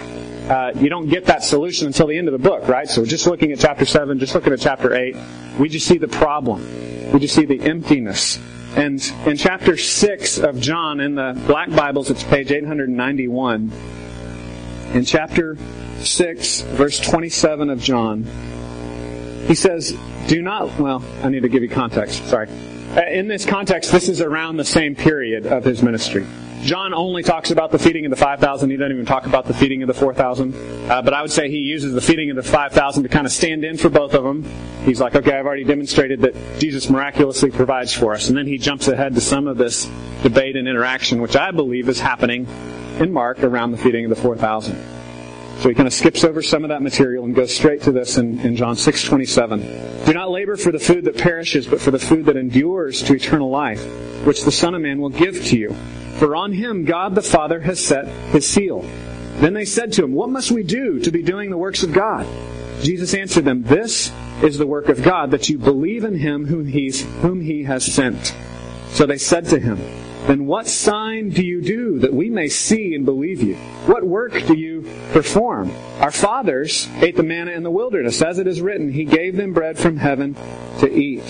uh, 0.50 0.71
you 0.75 0.89
don't 0.89 1.09
get 1.09 1.25
that 1.25 1.43
solution 1.43 1.88
until 1.88 2.07
the 2.07 2.17
end 2.17 2.27
of 2.27 2.31
the 2.33 2.50
book, 2.50 2.67
right? 2.67 2.89
So 2.89 3.05
just 3.05 3.27
looking 3.27 3.51
at 3.51 3.59
chapter 3.59 3.85
7, 3.85 4.19
just 4.19 4.35
looking 4.35 4.53
at 4.53 4.59
chapter 4.59 4.93
8, 4.93 5.15
we 5.59 5.69
just 5.69 5.88
see 5.88 5.97
the 5.97 6.07
problem. 6.07 7.11
We 7.11 7.19
just 7.19 7.35
see 7.35 7.45
the 7.45 7.61
emptiness 7.61 8.39
and 8.75 9.01
in 9.25 9.35
chapter 9.35 9.75
6 9.75 10.38
of 10.38 10.61
John, 10.61 11.01
in 11.01 11.15
the 11.15 11.39
Black 11.45 11.69
Bibles, 11.71 12.09
it's 12.09 12.23
page 12.23 12.51
891. 12.51 13.69
In 14.93 15.03
chapter 15.03 15.57
6, 16.00 16.61
verse 16.61 17.00
27 17.01 17.69
of 17.69 17.81
John, 17.81 18.25
he 19.48 19.55
says, 19.55 19.98
Do 20.27 20.41
not, 20.41 20.79
well, 20.79 21.03
I 21.24 21.29
need 21.29 21.43
to 21.43 21.50
give 21.50 21.63
you 21.63 21.69
context, 21.69 22.25
sorry. 22.27 22.50
Uh, 22.95 23.03
in 23.10 23.27
this 23.27 23.45
context, 23.45 23.91
this 23.91 24.10
is 24.10 24.21
around 24.21 24.57
the 24.57 24.65
same 24.65 24.95
period 24.95 25.45
of 25.45 25.63
his 25.63 25.81
ministry. 25.81 26.25
John 26.63 26.93
only 26.93 27.24
talks 27.24 27.50
about 27.50 27.71
the 27.71 27.79
feeding 27.79 28.05
of 28.05 28.12
the 28.12 28.17
5,000. 28.17 28.69
He 28.69 28.77
doesn't 28.77 28.91
even 28.91 29.05
talk 29.05 29.25
about 29.25 29.45
the 29.45 29.53
feeding 29.53 29.81
of 29.81 29.88
the 29.88 29.95
4,000. 29.95 30.53
Uh, 30.53 31.01
but 31.01 31.13
I 31.13 31.21
would 31.21 31.31
say 31.31 31.50
he 31.50 31.57
uses 31.57 31.93
the 31.93 32.01
feeding 32.01 32.29
of 32.29 32.36
the 32.36 32.43
5,000 32.43 33.03
to 33.03 33.10
kind 33.10 33.25
of 33.25 33.31
stand 33.31 33.63
in 33.63 33.77
for 33.77 33.89
both 33.89 34.13
of 34.13 34.24
them. 34.24 34.43
He's 34.83 35.01
like, 35.01 35.15
okay, 35.15 35.39
I've 35.39 35.45
already 35.45 35.63
demonstrated 35.63 36.21
that 36.21 36.36
Jesus 36.60 36.89
miraculously 36.89 37.50
provides 37.50 37.93
for 37.93 38.13
us. 38.13 38.29
And 38.29 38.38
then 38.38 38.45
he 38.45 38.60
jumps 38.60 38.88
ahead 38.88 39.15
to 39.15 39.21
some 39.21 39.48
of 39.48 39.57
this 39.57 39.89
debate 40.21 40.55
and 40.55 40.67
interaction, 40.67 41.21
which 41.21 41.36
I 41.36 41.50
believe 41.51 41.89
is 41.89 42.00
happening 42.00 42.45
in 43.00 43.12
Mark 43.12 43.41
around 43.41 43.71
the 43.71 43.77
feeding 43.77 44.05
of 44.05 44.10
the 44.10 44.15
4,000. 44.15 44.90
So 45.62 45.70
he 45.70 45.75
kind 45.75 45.86
of 45.86 45.94
skips 45.94 46.24
over 46.24 46.41
some 46.41 46.63
of 46.63 46.70
that 46.70 46.82
material 46.82 47.24
and 47.24 47.36
goes 47.36 47.53
straight 47.53 47.84
to 47.84 47.91
this 47.91 48.18
in, 48.18 48.39
in 48.39 48.56
John 48.56 48.75
6:27. 48.75 50.06
Do 50.08 50.13
not 50.13 50.32
labor 50.32 50.58
for 50.58 50.72
the 50.72 50.80
food 50.80 51.06
that 51.06 51.20
perishes, 51.20 51.68
but 51.68 51.80
for 51.80 51.91
the 51.91 52.00
food 52.00 52.25
that 52.25 52.36
endures 52.36 53.03
to 53.03 53.13
eternal 53.13 53.51
life, 53.51 53.86
which 54.25 54.44
the 54.44 54.51
Son 54.51 54.74
of 54.74 54.82
Man 54.82 55.00
will 55.00 55.12
give 55.12 55.46
to 55.46 55.58
you. 55.60 55.75
For 56.18 56.36
on 56.36 56.51
him 56.51 56.84
God 56.84 57.13
the 57.13 57.22
Father 57.22 57.60
has 57.60 57.80
set 57.80 58.08
his 58.32 58.48
seal. 58.48 58.82
Then 59.36 59.53
they 59.53 59.65
said 59.65 59.94
to 59.94 60.03
him, 60.03 60.13
What 60.13 60.32
must 60.32 60.50
we 60.50 60.63
do 60.63 60.98
to 60.98 61.12
be 61.12 61.22
doing 61.22 61.51
the 61.51 61.60
works 61.60 61.84
of 61.84 61.94
God? 61.94 62.25
Jesus 62.82 63.13
answered 63.13 63.46
them, 63.46 63.62
This 63.62 64.12
is 64.41 64.58
the 64.58 64.65
work 64.65 64.89
of 64.89 65.03
God, 65.03 65.30
that 65.30 65.48
you 65.48 65.60
believe 65.60 66.03
in 66.03 66.15
him 66.15 66.48
whom, 66.48 66.65
whom 66.65 67.39
he 67.39 67.65
has 67.65 67.86
sent. 67.86 68.36
So 68.94 69.06
they 69.06 69.20
said 69.20 69.46
to 69.50 69.60
him, 69.60 69.77
Then 70.27 70.45
what 70.45 70.67
sign 70.67 71.29
do 71.29 71.43
you 71.43 71.61
do 71.61 71.99
that 71.99 72.13
we 72.13 72.29
may 72.29 72.47
see 72.47 72.93
and 72.93 73.05
believe 73.05 73.41
you? 73.41 73.55
What 73.85 74.03
work 74.03 74.33
do 74.45 74.53
you 74.53 74.83
perform? 75.13 75.71
Our 75.99 76.11
fathers 76.11 76.87
ate 76.97 77.15
the 77.15 77.23
manna 77.23 77.51
in 77.51 77.63
the 77.63 77.71
wilderness, 77.71 78.21
as 78.21 78.37
it 78.37 78.45
is 78.45 78.61
written, 78.61 78.91
He 78.91 79.03
gave 79.05 79.35
them 79.35 79.53
bread 79.53 79.79
from 79.79 79.97
heaven 79.97 80.35
to 80.79 80.91
eat. 80.91 81.23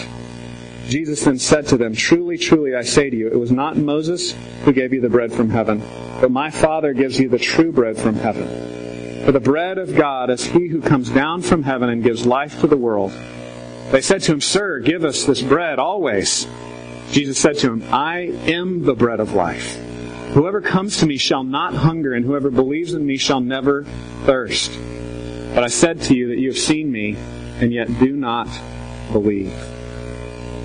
Jesus 0.88 1.24
then 1.24 1.40
said 1.40 1.68
to 1.68 1.78
them, 1.78 1.96
Truly, 1.96 2.38
truly, 2.38 2.76
I 2.76 2.82
say 2.82 3.10
to 3.10 3.16
you, 3.16 3.28
it 3.28 3.40
was 3.40 3.52
not 3.52 3.78
Moses 3.78 4.36
who 4.66 4.74
gave 4.74 4.92
you 4.92 5.00
the 5.00 5.10
bread 5.10 5.32
from 5.32 5.50
heaven, 5.50 5.82
but 6.20 6.32
my 6.32 6.50
Father 6.50 6.94
gives 6.94 7.18
you 7.18 7.30
the 7.30 7.40
true 7.40 7.72
bread 7.72 7.98
from 7.98 8.16
heaven. 8.16 9.26
For 9.26 9.32
the 9.32 9.40
bread 9.40 9.78
of 9.78 9.96
God 9.96 10.30
is 10.30 10.44
he 10.44 10.68
who 10.68 10.82
comes 10.82 11.10
down 11.10 11.44
from 11.44 11.64
heaven 11.64 11.90
and 11.90 12.04
gives 12.04 12.26
life 12.26 12.60
to 12.60 12.68
the 12.68 12.76
world. 12.76 13.14
They 13.92 14.02
said 14.02 14.22
to 14.24 14.34
him, 14.34 14.42
Sir, 14.42 14.80
give 14.80 15.06
us 15.06 15.24
this 15.24 15.42
bread 15.42 15.80
always. 15.80 16.46
Jesus 17.12 17.38
said 17.38 17.58
to 17.60 17.72
him, 17.72 17.84
I 17.92 18.20
am 18.20 18.84
the 18.84 18.96
bread 18.96 19.20
of 19.20 19.34
life. 19.34 19.76
Whoever 20.34 20.62
comes 20.62 20.98
to 21.00 21.06
me 21.06 21.18
shall 21.18 21.44
not 21.44 21.74
hunger, 21.74 22.14
and 22.14 22.26
whoever 22.26 22.50
believes 22.50 22.94
in 22.94 23.06
me 23.06 23.18
shall 23.18 23.42
never 23.42 23.84
thirst. 24.26 24.72
But 25.54 25.66
I 25.66 25.68
said 25.68 26.02
to 26.04 26.16
you 26.16 26.30
that 26.30 26.40
you 26.40 26.48
have 26.50 26.58
seen 26.58 26.90
me, 26.90 27.18
and 27.60 27.74
yet 27.74 27.88
do 28.00 28.16
not 28.16 28.48
believe. 29.12 29.54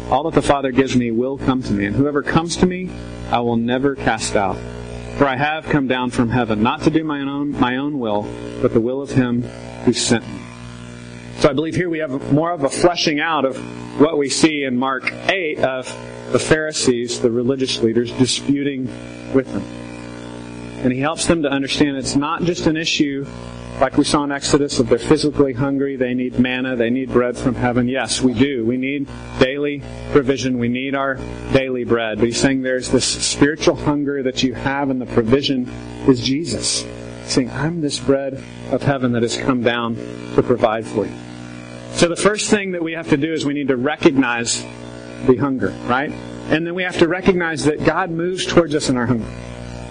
All 0.09 0.23
that 0.31 0.35
the 0.35 0.43
Father 0.43 0.71
gives 0.71 0.95
me 0.95 1.11
will 1.11 1.37
come 1.37 1.65
to 1.65 1.73
me, 1.73 1.85
and 1.85 1.97
whoever 1.97 2.23
comes 2.23 2.57
to 2.59 2.67
me, 2.67 2.91
I 3.29 3.41
will 3.41 3.57
never 3.57 3.97
cast 3.97 4.37
out. 4.37 4.57
For 5.19 5.27
I 5.27 5.35
have 5.35 5.65
come 5.65 5.89
down 5.89 6.11
from 6.11 6.29
heaven, 6.29 6.63
not 6.63 6.83
to 6.83 6.91
do 6.91 7.03
my 7.03 7.23
own, 7.23 7.59
my 7.59 7.77
own 7.79 7.99
will, 7.99 8.23
but 8.63 8.73
the 8.73 8.81
will 8.81 9.03
of 9.03 9.11
him 9.11 9.43
who 9.85 9.93
sent 9.93 10.25
me. 10.29 10.41
So 11.39 11.51
I 11.51 11.55
believe 11.55 11.75
here 11.75 11.91
we 11.91 11.99
have 11.99 12.33
more 12.33 12.53
of 12.53 12.63
a 12.63 12.69
fleshing 12.69 13.19
out 13.19 13.45
of 13.45 13.57
what 14.01 14.17
we 14.17 14.29
see 14.29 14.63
in 14.63 14.77
Mark 14.79 15.13
8 15.13 15.59
of 15.59 16.16
the 16.33 16.39
Pharisees, 16.39 17.21
the 17.21 17.31
religious 17.31 17.83
leaders, 17.83 18.13
disputing 18.13 18.87
with 19.33 19.47
him. 19.47 19.63
And 20.83 20.93
he 20.93 21.01
helps 21.01 21.27
them 21.27 21.43
to 21.43 21.49
understand 21.49 21.97
it's 21.97 22.17
not 22.17 22.43
just 22.43 22.67
an 22.67 22.77
issue 22.77 23.27
like 23.81 23.99
we 23.99 24.05
saw 24.05 24.25
in 24.25 24.33
Exodus, 24.33 24.81
if 24.81 24.89
they're 24.89 24.99
physically 24.99 25.53
hungry, 25.53 25.97
they 25.97 26.15
need 26.15 26.39
manna, 26.39 26.77
they 26.77 26.89
need 26.91 27.11
bread 27.11 27.37
from 27.37 27.55
heaven. 27.55 27.89
Yes, 27.89 28.23
we 28.23 28.33
do. 28.33 28.65
We 28.65 28.77
need 28.77 29.07
daily 29.39 29.83
provision. 30.13 30.59
We 30.59 30.69
need 30.69 30.95
our 30.95 31.17
daily 31.53 31.85
bread. 31.85 32.19
But 32.19 32.27
he's 32.27 32.41
saying 32.41 32.63
there's 32.63 32.91
this 32.91 33.05
spiritual 33.05 33.77
hunger 33.77 34.23
that 34.23 34.43
you 34.43 34.55
have, 34.55 34.89
and 34.89 35.01
the 35.01 35.07
provision 35.07 35.69
is 36.09 36.23
Jesus. 36.23 36.85
Saying, 37.27 37.51
I'm 37.51 37.81
this 37.81 37.99
bread 37.99 38.43
of 38.71 38.83
heaven 38.83 39.13
that 39.13 39.23
has 39.23 39.37
come 39.37 39.63
down 39.63 39.97
to 40.37 40.43
provide 40.43 40.87
for 40.87 41.05
you. 41.05 41.13
So 41.93 42.09
the 42.09 42.17
first 42.17 42.51
thing 42.51 42.73
that 42.73 42.83
we 42.83 42.93
have 42.93 43.09
to 43.11 43.17
do 43.17 43.33
is 43.33 43.45
we 43.45 43.55
need 43.55 43.69
to 43.69 43.77
recognize 43.77 44.65
the 45.27 45.37
hunger, 45.37 45.71
right? 45.85 46.11
And 46.51 46.67
then 46.67 46.75
we 46.75 46.83
have 46.83 46.99
to 46.99 47.09
recognize 47.09 47.65
that 47.65 47.85
God 47.85 48.11
moves 48.11 48.47
towards 48.47 48.75
us 48.75 48.89
in 48.89 48.97
our 48.97 49.07
hunger. 49.07 49.29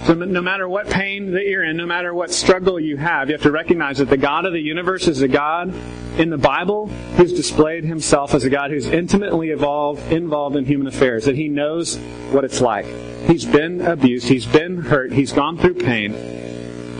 So 0.05 0.13
no 0.13 0.41
matter 0.41 0.69
what 0.69 0.87
pain 0.87 1.31
that 1.31 1.47
you're 1.47 1.63
in, 1.63 1.77
no 1.77 1.87
matter 1.87 2.13
what 2.13 2.31
struggle 2.31 2.79
you 2.79 2.95
have, 2.95 3.27
you 3.27 3.33
have 3.33 3.41
to 3.41 3.51
recognize 3.51 3.97
that 3.97 4.07
the 4.07 4.17
God 4.17 4.45
of 4.45 4.53
the 4.53 4.61
universe 4.61 5.07
is 5.07 5.23
a 5.23 5.27
God 5.27 5.73
in 6.19 6.29
the 6.29 6.37
Bible 6.37 6.87
who's 7.17 7.33
displayed 7.33 7.83
himself 7.85 8.35
as 8.35 8.43
a 8.43 8.49
God 8.51 8.69
who's 8.69 8.85
intimately 8.85 9.49
evolved, 9.49 10.11
involved 10.11 10.57
in 10.57 10.65
human 10.65 10.85
affairs, 10.85 11.25
that 11.25 11.35
he 11.35 11.47
knows 11.47 11.97
what 12.29 12.43
it's 12.43 12.61
like. 12.61 12.85
He's 13.25 13.45
been 13.45 13.81
abused, 13.81 14.27
he's 14.27 14.45
been 14.45 14.77
hurt, 14.77 15.11
he's 15.11 15.33
gone 15.33 15.57
through 15.57 15.75
pain. 15.75 16.13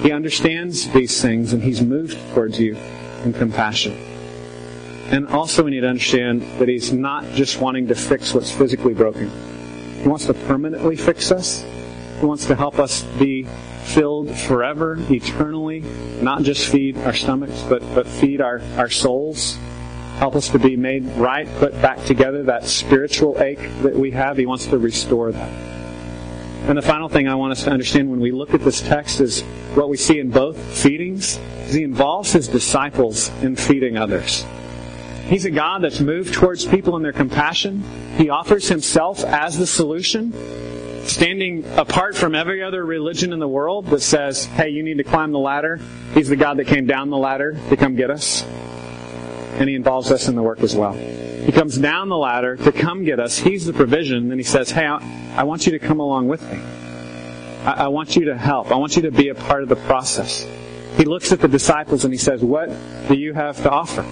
He 0.01 0.11
understands 0.11 0.89
these 0.89 1.21
things 1.21 1.53
and 1.53 1.61
he's 1.61 1.83
moved 1.83 2.17
towards 2.33 2.59
you 2.59 2.75
in 3.23 3.33
compassion. 3.33 4.14
And 5.07 5.27
also 5.27 5.63
we 5.63 5.71
need 5.71 5.81
to 5.81 5.89
understand 5.89 6.41
that 6.59 6.67
he's 6.67 6.91
not 6.91 7.25
just 7.33 7.62
wanting 7.62 7.88
to 7.88 7.95
fix 7.95 8.33
what's 8.33 8.51
physically 8.51 8.93
broken. 8.93 9.29
He 10.01 10.07
wants 10.07 10.25
to 10.25 10.33
permanently 10.33 10.95
fix 10.95 11.31
us. 11.31 11.63
He 12.19 12.25
wants 12.25 12.45
to 12.45 12.55
help 12.55 12.79
us 12.79 13.03
be 13.19 13.47
filled 13.83 14.35
forever, 14.35 14.97
eternally, 15.09 15.81
not 16.21 16.41
just 16.41 16.67
feed 16.67 16.97
our 17.00 17.13
stomachs, 17.13 17.63
but, 17.69 17.81
but 17.93 18.07
feed 18.07 18.41
our, 18.41 18.62
our 18.77 18.89
souls. 18.89 19.57
Help 20.17 20.35
us 20.35 20.50
to 20.50 20.59
be 20.59 20.75
made 20.75 21.05
right, 21.17 21.47
put 21.57 21.74
back 21.81 22.03
together 22.05 22.43
that 22.43 22.65
spiritual 22.65 23.41
ache 23.41 23.59
that 23.81 23.93
we 23.93 24.12
have. 24.12 24.38
He 24.38 24.45
wants 24.45 24.65
to 24.67 24.77
restore 24.77 25.31
that. 25.31 25.50
And 26.67 26.77
the 26.77 26.81
final 26.81 27.09
thing 27.09 27.27
I 27.27 27.35
want 27.35 27.51
us 27.51 27.63
to 27.65 27.69
understand 27.69 28.09
when 28.09 28.19
we 28.19 28.31
look 28.31 28.55
at 28.55 28.62
this 28.62 28.81
text 28.81 29.21
is 29.21 29.41
what 29.75 29.88
we 29.88 29.97
see 29.97 30.19
in 30.19 30.31
both 30.31 30.57
feedings. 30.57 31.39
He 31.67 31.83
involves 31.83 32.31
his 32.31 32.47
disciples 32.47 33.29
in 33.43 33.55
feeding 33.55 33.97
others. 33.97 34.43
He's 35.25 35.46
a 35.46 35.51
God 35.51 35.82
that's 35.82 36.00
moved 36.00 36.34
towards 36.34 36.65
people 36.65 36.96
in 36.98 37.03
their 37.03 37.13
compassion. 37.13 37.84
He 38.17 38.29
offers 38.29 38.70
himself 38.70 39.24
as 39.24 39.58
the 39.58 39.65
solution 39.65 40.34
standing 41.08 41.65
apart 41.77 42.15
from 42.15 42.36
every 42.36 42.63
other 42.63 42.86
religion 42.86 43.34
in 43.34 43.39
the 43.39 43.48
world 43.48 43.88
that 43.88 44.01
says, 44.01 44.46
hey, 44.46 44.70
you 44.70 44.84
need 44.84 44.98
to 44.98 45.03
climb 45.03 45.32
the 45.32 45.39
ladder. 45.39 45.79
He's 46.13 46.29
the 46.29 46.36
God 46.36 46.58
that 46.58 46.67
came 46.67 46.86
down 46.86 47.10
the 47.10 47.17
ladder 47.17 47.58
to 47.70 47.77
come 47.77 47.96
get 47.96 48.10
us. 48.10 48.44
And 48.44 49.70
he 49.70 49.75
involves 49.75 50.12
us 50.12 50.27
in 50.27 50.36
the 50.36 50.44
work 50.44 50.62
as 50.62 50.75
well. 50.75 50.94
He 50.94 51.51
comes 51.51 51.77
down 51.77 52.10
the 52.10 52.17
ladder 52.17 52.58
to 52.58 52.72
come 52.72 53.03
get 53.03 53.20
us. 53.20 53.38
He's 53.38 53.65
the 53.65 53.74
provision. 53.74 54.32
And 54.32 54.39
he 54.39 54.44
says, 54.44 54.72
hey, 54.72 54.86
I, 54.86 55.44
want 55.44 55.65
you 55.65 55.72
to 55.72 55.79
come 55.79 56.00
along 56.00 56.27
with 56.27 56.41
me. 56.51 56.60
I 57.63 57.88
want 57.88 58.15
you 58.15 58.25
to 58.25 58.38
help. 58.38 58.72
I 58.72 58.75
want 58.75 58.96
you 58.96 59.03
to 59.03 59.12
be 59.12 59.29
a 59.29 59.36
part 59.36 59.63
of 59.63 59.70
the 59.70 59.75
process. 59.75 60.46
He 60.98 61.05
looks 61.05 61.32
at 61.32 61.39
the 61.39 61.48
disciples 61.48 62.03
and 62.03 62.13
he 62.13 62.17
says, 62.17 62.41
what 62.41 62.70
do 63.08 63.15
you 63.15 63.34
have 63.34 63.58
to 63.63 63.72
offer? 63.72 64.05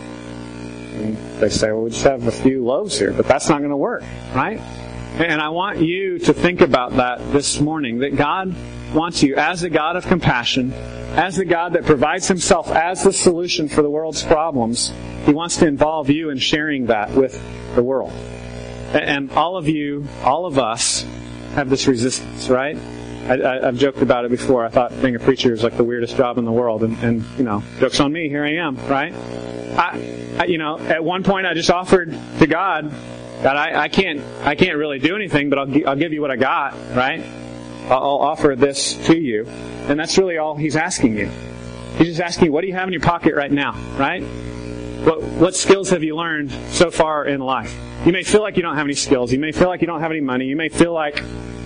They 1.39 1.49
say, 1.49 1.71
well, 1.71 1.83
we 1.83 1.89
just 1.89 2.03
have 2.03 2.27
a 2.27 2.31
few 2.31 2.63
loaves 2.63 2.97
here, 2.97 3.11
but 3.11 3.27
that's 3.27 3.49
not 3.49 3.59
going 3.59 3.71
to 3.71 3.77
work, 3.77 4.03
right? 4.33 4.59
And 4.59 5.41
I 5.41 5.49
want 5.49 5.79
you 5.79 6.19
to 6.19 6.33
think 6.33 6.61
about 6.61 6.93
that 6.97 7.31
this 7.31 7.59
morning 7.59 7.99
that 7.99 8.15
God 8.15 8.55
wants 8.93 9.21
you 9.23 9.35
as 9.35 9.63
a 9.63 9.69
God 9.69 9.95
of 9.95 10.05
compassion, 10.05 10.71
as 10.73 11.35
the 11.35 11.45
God 11.45 11.73
that 11.73 11.85
provides 11.85 12.27
himself 12.27 12.69
as 12.69 13.03
the 13.03 13.13
solution 13.13 13.69
for 13.69 13.81
the 13.81 13.89
world's 13.89 14.23
problems. 14.23 14.91
He 15.25 15.33
wants 15.33 15.57
to 15.57 15.67
involve 15.67 16.09
you 16.09 16.29
in 16.29 16.37
sharing 16.37 16.87
that 16.87 17.11
with 17.11 17.39
the 17.75 17.83
world. 17.83 18.11
And 18.11 19.31
all 19.31 19.57
of 19.57 19.67
you, 19.67 20.07
all 20.23 20.45
of 20.45 20.59
us, 20.59 21.05
have 21.53 21.69
this 21.69 21.87
resistance, 21.87 22.49
right? 22.49 22.77
I, 23.29 23.65
have 23.65 23.77
joked 23.77 24.01
about 24.01 24.25
it 24.25 24.31
before. 24.31 24.65
I 24.65 24.69
thought 24.69 25.01
being 25.01 25.15
a 25.15 25.19
preacher 25.19 25.51
was 25.51 25.63
like 25.63 25.77
the 25.77 25.83
weirdest 25.83 26.17
job 26.17 26.37
in 26.37 26.45
the 26.45 26.51
world, 26.51 26.83
and, 26.83 26.97
and 27.03 27.23
you 27.37 27.43
know, 27.43 27.63
jokes 27.79 27.99
on 27.99 28.11
me. 28.11 28.27
Here 28.29 28.43
I 28.43 28.55
am, 28.55 28.75
right? 28.87 29.13
I, 29.13 30.37
I, 30.39 30.45
you 30.45 30.57
know, 30.57 30.77
at 30.77 31.03
one 31.03 31.23
point 31.23 31.47
I 31.47 31.53
just 31.53 31.71
offered 31.71 32.11
to 32.39 32.47
God 32.47 32.93
God, 33.43 33.57
I, 33.57 33.83
I 33.83 33.87
can't, 33.89 34.21
I 34.45 34.55
can't 34.55 34.77
really 34.77 34.99
do 34.99 35.17
anything, 35.17 35.49
but 35.49 35.59
I'll, 35.59 35.89
I'll 35.89 35.95
give 35.97 36.13
you 36.13 36.21
what 36.21 36.31
I 36.31 36.37
got, 36.37 36.75
right? 36.95 37.25
I'll, 37.89 37.97
I'll 37.97 38.19
offer 38.19 38.55
this 38.55 38.95
to 39.07 39.17
you. 39.17 39.45
And 39.45 39.99
that's 39.99 40.17
really 40.17 40.37
all 40.37 40.55
He's 40.55 40.77
asking 40.77 41.17
you. 41.17 41.29
He's 41.97 42.07
just 42.07 42.21
asking 42.21 42.45
you, 42.45 42.51
what 42.53 42.61
do 42.61 42.67
you 42.67 42.73
have 42.73 42.87
in 42.87 42.93
your 42.93 43.01
pocket 43.01 43.35
right 43.35 43.51
now, 43.51 43.73
right? 43.97 44.23
What, 44.23 45.21
what 45.23 45.55
skills 45.57 45.89
have 45.89 46.03
you 46.03 46.15
learned 46.15 46.51
so 46.69 46.89
far 46.89 47.25
in 47.25 47.41
life? 47.41 47.75
You 48.05 48.13
may 48.13 48.23
feel 48.23 48.41
like 48.41 48.55
you 48.55 48.63
don't 48.63 48.77
have 48.77 48.85
any 48.85 48.93
skills. 48.93 49.33
You 49.33 49.39
may 49.39 49.51
feel 49.51 49.67
like 49.67 49.81
you 49.81 49.87
don't 49.87 49.99
have 49.99 50.11
any 50.11 50.21
money. 50.21 50.45
You 50.45 50.55
may 50.55 50.69
feel 50.69 50.93
like 50.93 51.21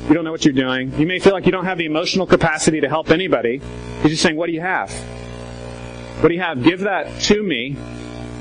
you 0.07 0.13
don't 0.13 0.23
know 0.23 0.31
what 0.31 0.45
you're 0.45 0.53
doing. 0.53 0.97
You 0.99 1.05
may 1.05 1.19
feel 1.19 1.33
like 1.33 1.45
you 1.45 1.51
don't 1.51 1.65
have 1.65 1.77
the 1.77 1.85
emotional 1.85 2.25
capacity 2.25 2.81
to 2.81 2.89
help 2.89 3.09
anybody. 3.09 3.61
He's 4.01 4.11
just 4.11 4.23
saying, 4.23 4.35
what 4.35 4.47
do 4.47 4.53
you 4.53 4.61
have? 4.61 4.91
What 6.21 6.29
do 6.29 6.35
you 6.35 6.41
have? 6.41 6.63
Give 6.63 6.81
that 6.81 7.19
to 7.23 7.43
me, 7.43 7.75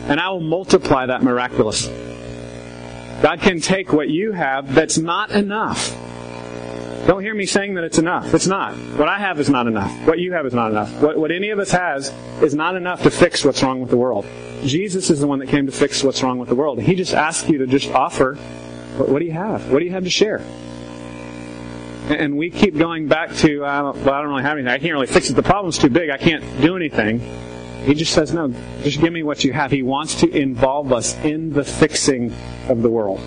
and 0.04 0.20
I 0.20 0.30
will 0.30 0.40
multiply 0.40 1.06
that 1.06 1.22
miraculously. 1.22 1.94
God 3.22 3.40
can 3.40 3.60
take 3.60 3.92
what 3.92 4.08
you 4.08 4.32
have 4.32 4.74
that's 4.74 4.98
not 4.98 5.30
enough. 5.30 5.94
Don't 7.06 7.22
hear 7.22 7.34
me 7.34 7.46
saying 7.46 7.74
that 7.74 7.84
it's 7.84 7.98
enough. 7.98 8.34
It's 8.34 8.46
not. 8.46 8.74
What 8.74 9.08
I 9.08 9.18
have 9.18 9.38
is 9.38 9.48
not 9.48 9.66
enough. 9.66 9.92
What 10.06 10.18
you 10.18 10.32
have 10.32 10.44
is 10.44 10.54
not 10.54 10.70
enough. 10.70 10.92
What, 11.00 11.16
what 11.16 11.30
any 11.30 11.50
of 11.50 11.58
us 11.58 11.70
has 11.70 12.12
is 12.42 12.54
not 12.54 12.76
enough 12.76 13.02
to 13.04 13.10
fix 13.10 13.44
what's 13.44 13.62
wrong 13.62 13.80
with 13.80 13.90
the 13.90 13.96
world. 13.96 14.26
Jesus 14.64 15.10
is 15.10 15.20
the 15.20 15.26
one 15.26 15.38
that 15.38 15.48
came 15.48 15.66
to 15.66 15.72
fix 15.72 16.02
what's 16.02 16.22
wrong 16.22 16.38
with 16.38 16.48
the 16.48 16.54
world. 16.54 16.80
He 16.80 16.94
just 16.94 17.14
asks 17.14 17.48
you 17.48 17.58
to 17.58 17.66
just 17.66 17.90
offer, 17.90 18.34
what, 18.96 19.08
what 19.08 19.18
do 19.20 19.24
you 19.24 19.32
have? 19.32 19.70
What 19.70 19.78
do 19.78 19.84
you 19.84 19.92
have 19.92 20.04
to 20.04 20.10
share? 20.10 20.44
And 22.08 22.36
we 22.36 22.50
keep 22.50 22.78
going 22.78 23.08
back 23.08 23.34
to, 23.36 23.64
uh, 23.64 23.92
well, 23.92 24.10
I 24.10 24.20
don't 24.20 24.30
really 24.30 24.42
have 24.42 24.52
anything. 24.52 24.72
I 24.72 24.78
can't 24.78 24.92
really 24.92 25.08
fix 25.08 25.28
it. 25.28 25.34
The 25.34 25.42
problem's 25.42 25.76
too 25.76 25.90
big. 25.90 26.08
I 26.10 26.16
can't 26.16 26.44
do 26.60 26.76
anything. 26.76 27.18
He 27.84 27.94
just 27.94 28.12
says, 28.12 28.32
no, 28.32 28.54
just 28.82 29.00
give 29.00 29.12
me 29.12 29.22
what 29.22 29.44
you 29.44 29.52
have. 29.52 29.70
He 29.70 29.82
wants 29.82 30.14
to 30.20 30.30
involve 30.30 30.92
us 30.92 31.16
in 31.24 31.52
the 31.52 31.64
fixing 31.64 32.32
of 32.68 32.82
the 32.82 32.90
world. 32.90 33.20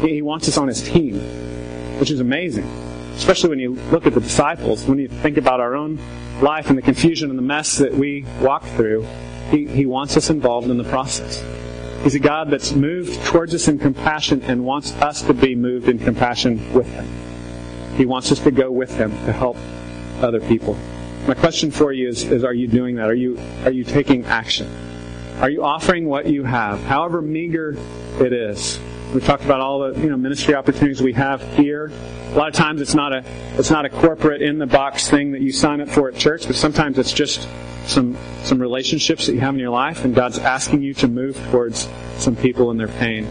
He 0.00 0.22
wants 0.22 0.48
us 0.48 0.58
on 0.58 0.68
his 0.68 0.82
team, 0.82 1.18
which 1.98 2.10
is 2.10 2.20
amazing. 2.20 2.64
Especially 3.14 3.48
when 3.48 3.58
you 3.58 3.74
look 3.90 4.06
at 4.06 4.14
the 4.14 4.20
disciples, 4.20 4.84
when 4.86 4.98
you 4.98 5.08
think 5.08 5.36
about 5.36 5.60
our 5.60 5.74
own 5.74 5.98
life 6.42 6.68
and 6.68 6.76
the 6.76 6.82
confusion 6.82 7.30
and 7.30 7.38
the 7.38 7.42
mess 7.42 7.78
that 7.78 7.94
we 7.94 8.24
walk 8.40 8.64
through, 8.64 9.06
he, 9.50 9.66
he 9.66 9.86
wants 9.86 10.16
us 10.16 10.30
involved 10.30 10.68
in 10.68 10.76
the 10.78 10.84
process. 10.84 11.42
He's 12.02 12.14
a 12.14 12.18
God 12.18 12.50
that's 12.50 12.72
moved 12.72 13.24
towards 13.24 13.54
us 13.54 13.68
in 13.68 13.78
compassion 13.78 14.42
and 14.42 14.64
wants 14.64 14.92
us 14.94 15.22
to 15.22 15.32
be 15.32 15.54
moved 15.54 15.88
in 15.88 15.98
compassion 15.98 16.72
with 16.74 16.86
him. 16.86 17.08
He 17.96 18.06
wants 18.06 18.32
us 18.32 18.40
to 18.40 18.50
go 18.50 18.70
with 18.70 18.94
him 18.96 19.10
to 19.10 19.32
help 19.32 19.56
other 20.20 20.40
people. 20.40 20.76
My 21.26 21.34
question 21.34 21.70
for 21.70 21.92
you 21.92 22.08
is, 22.08 22.24
is 22.24 22.44
are 22.44 22.52
you 22.52 22.66
doing 22.68 22.96
that? 22.96 23.08
Are 23.08 23.14
you, 23.14 23.38
are 23.64 23.70
you 23.70 23.84
taking 23.84 24.24
action? 24.26 24.68
Are 25.40 25.50
you 25.50 25.64
offering 25.64 26.06
what 26.06 26.26
you 26.26 26.44
have, 26.44 26.80
however 26.82 27.20
meager 27.20 27.76
it 28.20 28.32
is? 28.32 28.78
We 29.12 29.20
talked 29.20 29.44
about 29.44 29.60
all 29.60 29.78
the 29.80 30.00
you 30.00 30.08
know 30.08 30.16
ministry 30.16 30.54
opportunities 30.54 31.02
we 31.02 31.12
have 31.14 31.42
here. 31.54 31.90
A 32.30 32.34
lot 32.34 32.48
of 32.48 32.54
times 32.54 32.80
it's 32.80 32.94
not 32.94 33.12
a 33.12 33.24
it's 33.58 33.70
not 33.70 33.84
a 33.84 33.88
corporate 33.88 34.42
in 34.42 34.58
the 34.58 34.66
box 34.66 35.08
thing 35.08 35.32
that 35.32 35.40
you 35.40 35.52
sign 35.52 35.80
up 35.80 35.88
for 35.88 36.08
at 36.08 36.16
church, 36.16 36.46
but 36.46 36.56
sometimes 36.56 36.98
it's 36.98 37.12
just 37.12 37.48
some 37.86 38.16
some 38.44 38.60
relationships 38.60 39.26
that 39.26 39.34
you 39.34 39.40
have 39.40 39.54
in 39.54 39.60
your 39.60 39.70
life, 39.70 40.04
and 40.04 40.14
God's 40.14 40.38
asking 40.38 40.82
you 40.82 40.94
to 40.94 41.08
move 41.08 41.36
towards 41.50 41.88
some 42.16 42.36
people 42.36 42.70
in 42.70 42.76
their 42.76 42.88
pain, 42.88 43.26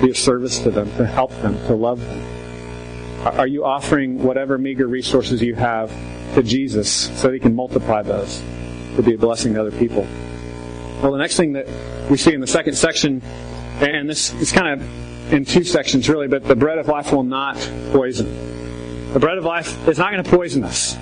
be 0.00 0.10
of 0.10 0.16
service 0.16 0.58
to 0.60 0.70
them, 0.70 0.90
to 0.96 1.06
help 1.06 1.30
them, 1.42 1.54
to 1.66 1.74
love 1.74 2.00
them. 2.00 2.35
Are 3.26 3.46
you 3.46 3.64
offering 3.64 4.22
whatever 4.22 4.56
meager 4.58 4.86
resources 4.86 5.42
you 5.42 5.54
have 5.54 5.90
to 6.34 6.42
Jesus 6.42 6.90
so 6.90 7.28
that 7.28 7.34
he 7.34 7.40
can 7.40 7.54
multiply 7.54 8.02
those 8.02 8.42
to 8.96 9.02
be 9.02 9.14
a 9.14 9.18
blessing 9.18 9.54
to 9.54 9.60
other 9.60 9.72
people. 9.72 10.06
Well, 11.02 11.12
the 11.12 11.18
next 11.18 11.36
thing 11.36 11.52
that 11.54 11.66
we 12.10 12.16
see 12.16 12.32
in 12.32 12.40
the 12.40 12.46
second 12.46 12.74
section, 12.74 13.22
and 13.80 14.08
this 14.08 14.32
is 14.34 14.52
kind 14.52 14.80
of 14.80 15.32
in 15.32 15.44
two 15.44 15.64
sections 15.64 16.08
really, 16.08 16.28
but 16.28 16.44
the 16.44 16.56
bread 16.56 16.78
of 16.78 16.88
life 16.88 17.12
will 17.12 17.22
not 17.22 17.56
poison. 17.92 19.12
The 19.12 19.20
bread 19.20 19.38
of 19.38 19.44
life 19.44 19.88
is 19.88 19.98
not 19.98 20.12
going 20.12 20.24
to 20.24 20.30
poison 20.30 20.64
us. 20.64 20.96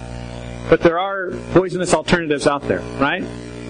But 0.68 0.80
there 0.80 0.98
are 0.98 1.30
poisonous 1.52 1.92
alternatives 1.94 2.46
out 2.46 2.62
there, 2.62 2.80
right? 2.98 3.24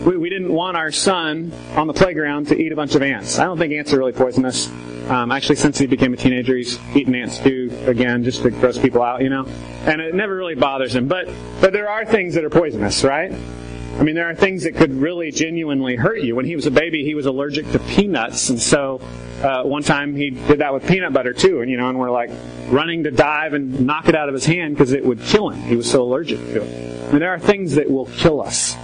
We, 0.07 0.17
we 0.17 0.31
didn't 0.31 0.53
want 0.53 0.77
our 0.77 0.93
son 0.93 1.53
on 1.75 1.87
the 1.87 1.93
playground 1.93 2.49
to 2.49 2.61
eat 2.61 2.73
a 2.73 2.77
bunch 2.77 2.95
of 2.95 3.03
ants. 3.03 3.39
I 3.39 3.45
don't 3.45 3.59
think 3.59 3.73
ants 3.73 3.93
are 3.93 3.99
really 3.99 4.13
poisonous. 4.13 4.71
Um, 5.09 5.33
actually, 5.33 5.57
since 5.57 5.79
he 5.79 5.87
became 5.87 6.15
a 6.15 6.17
teenager, 6.17 6.57
he's 6.57 6.79
eaten 6.95 7.15
ants 7.15 7.39
too, 7.39 7.71
again, 7.87 8.25
just 8.25 8.43
to 8.43 8.51
gross 8.51 8.79
people 8.79 9.03
out, 9.03 9.21
you 9.21 9.29
know? 9.29 9.45
And 9.85 10.01
it 10.01 10.15
never 10.15 10.35
really 10.35 10.55
bothers 10.55 10.95
him. 10.95 11.09
But, 11.09 11.29
but 11.61 11.73
there 11.75 11.91
are 11.91 12.07
things 12.07 12.35
that 12.35 12.45
are 12.45 12.51
poisonous, 12.51 13.05
right? 13.05 13.31
I 13.31 14.03
mean, 14.03 14.15
there 14.15 14.29
are 14.29 14.35
things 14.35 14.65
that 14.65 14.75
could 14.75 14.93
really 14.93 15.31
genuinely 15.31 15.95
hurt 15.95 16.21
you. 16.21 16.35
When 16.35 16.47
he 16.47 16.57
was 16.57 16.67
a 16.67 16.71
baby, 16.71 17.05
he 17.05 17.15
was 17.15 17.27
allergic 17.27 17.71
to 17.73 17.79
peanuts, 17.79 18.49
and 18.49 18.61
so 18.61 19.01
uh, 19.43 19.63
one 19.63 19.83
time 19.83 20.17
he 20.17 20.31
did 20.31 20.59
that 20.59 20.75
with 20.75 20.87
peanut 20.89 21.13
butter 21.13 21.33
too, 21.33 21.61
and 21.61 21.71
you 21.71 21.77
know, 21.77 21.91
and 21.91 21.99
we're 21.99 22.11
like 22.11 22.31
running 22.71 23.05
to 23.05 23.13
dive 23.13 23.53
and 23.53 23.87
knock 23.87 24.09
it 24.09 24.17
out 24.17 24.29
of 24.29 24.35
his 24.35 24.47
hand 24.47 24.75
because 24.75 24.93
it 24.93 25.05
would 25.05 25.21
kill 25.21 25.51
him. 25.51 25.61
He 25.63 25.77
was 25.77 25.89
so 25.89 26.03
allergic 26.03 26.41
to 26.41 26.63
it. 26.63 27.13
And 27.13 27.23
there 27.23 27.31
are 27.31 27.39
things 27.39 27.77
that 27.77 27.89
will 27.89 28.07
kill 28.07 28.43
us. 28.43 28.75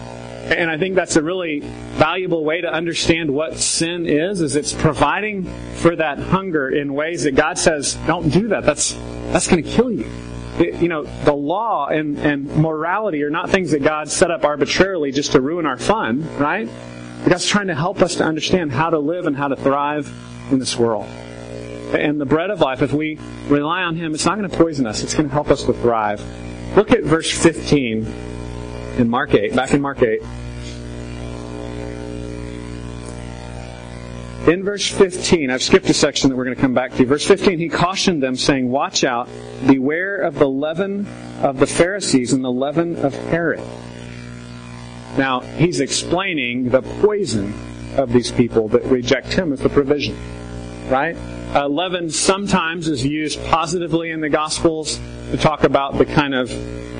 And 0.50 0.68
I 0.68 0.76
think 0.78 0.96
that's 0.96 1.14
a 1.14 1.22
really 1.22 1.60
valuable 1.60 2.44
way 2.44 2.60
to 2.60 2.68
understand 2.68 3.32
what 3.32 3.56
sin 3.56 4.04
is, 4.06 4.40
is 4.40 4.56
it's 4.56 4.72
providing 4.72 5.44
for 5.76 5.94
that 5.94 6.18
hunger 6.18 6.68
in 6.68 6.92
ways 6.92 7.22
that 7.22 7.36
God 7.36 7.56
says, 7.56 7.96
don't 8.08 8.30
do 8.30 8.48
that. 8.48 8.64
That's, 8.64 8.94
that's 9.30 9.46
going 9.46 9.62
to 9.62 9.70
kill 9.70 9.92
you. 9.92 10.10
It, 10.58 10.82
you 10.82 10.88
know, 10.88 11.04
the 11.24 11.32
law 11.32 11.86
and, 11.86 12.18
and 12.18 12.48
morality 12.56 13.22
are 13.22 13.30
not 13.30 13.50
things 13.50 13.70
that 13.70 13.84
God 13.84 14.10
set 14.10 14.32
up 14.32 14.44
arbitrarily 14.44 15.12
just 15.12 15.32
to 15.32 15.40
ruin 15.40 15.66
our 15.66 15.78
fun, 15.78 16.28
right? 16.36 16.68
God's 17.28 17.46
trying 17.46 17.68
to 17.68 17.76
help 17.76 18.02
us 18.02 18.16
to 18.16 18.24
understand 18.24 18.72
how 18.72 18.90
to 18.90 18.98
live 18.98 19.26
and 19.26 19.36
how 19.36 19.46
to 19.46 19.56
thrive 19.56 20.12
in 20.50 20.58
this 20.58 20.76
world. 20.76 21.06
And 21.94 22.20
the 22.20 22.26
bread 22.26 22.50
of 22.50 22.60
life, 22.60 22.82
if 22.82 22.92
we 22.92 23.18
rely 23.46 23.82
on 23.82 23.94
Him, 23.94 24.14
it's 24.14 24.24
not 24.24 24.36
going 24.36 24.50
to 24.50 24.56
poison 24.56 24.86
us. 24.86 25.04
It's 25.04 25.14
going 25.14 25.28
to 25.28 25.32
help 25.32 25.50
us 25.50 25.62
to 25.64 25.72
thrive. 25.72 26.20
Look 26.76 26.90
at 26.90 27.04
verse 27.04 27.30
15 27.30 28.39
in 29.00 29.08
Mark 29.08 29.34
8, 29.34 29.56
back 29.56 29.72
in 29.72 29.80
Mark 29.80 30.02
8. 30.02 30.22
In 34.46 34.64
verse 34.64 34.86
15, 34.86 35.50
I've 35.50 35.62
skipped 35.62 35.88
a 35.90 35.94
section 35.94 36.30
that 36.30 36.36
we're 36.36 36.44
going 36.44 36.56
to 36.56 36.62
come 36.62 36.74
back 36.74 36.94
to. 36.96 37.04
Verse 37.04 37.26
15, 37.26 37.58
he 37.58 37.68
cautioned 37.68 38.22
them, 38.22 38.36
saying, 38.36 38.70
Watch 38.70 39.04
out, 39.04 39.28
beware 39.66 40.16
of 40.16 40.38
the 40.38 40.48
leaven 40.48 41.06
of 41.42 41.58
the 41.58 41.66
Pharisees 41.66 42.32
and 42.32 42.44
the 42.44 42.50
leaven 42.50 42.96
of 42.96 43.14
Herod. 43.14 43.60
Now, 45.18 45.40
he's 45.40 45.80
explaining 45.80 46.70
the 46.70 46.82
poison 46.82 47.54
of 47.96 48.12
these 48.12 48.30
people 48.30 48.68
that 48.68 48.84
reject 48.84 49.32
him 49.32 49.52
as 49.52 49.60
the 49.60 49.68
provision. 49.68 50.16
Right? 50.88 51.16
Uh, 51.54 51.68
leaven 51.68 52.10
sometimes 52.10 52.88
is 52.88 53.04
used 53.04 53.44
positively 53.46 54.10
in 54.10 54.20
the 54.20 54.28
Gospels 54.28 55.00
to 55.30 55.36
talk 55.36 55.64
about 55.64 55.96
the 55.96 56.06
kind 56.06 56.34
of 56.34 56.50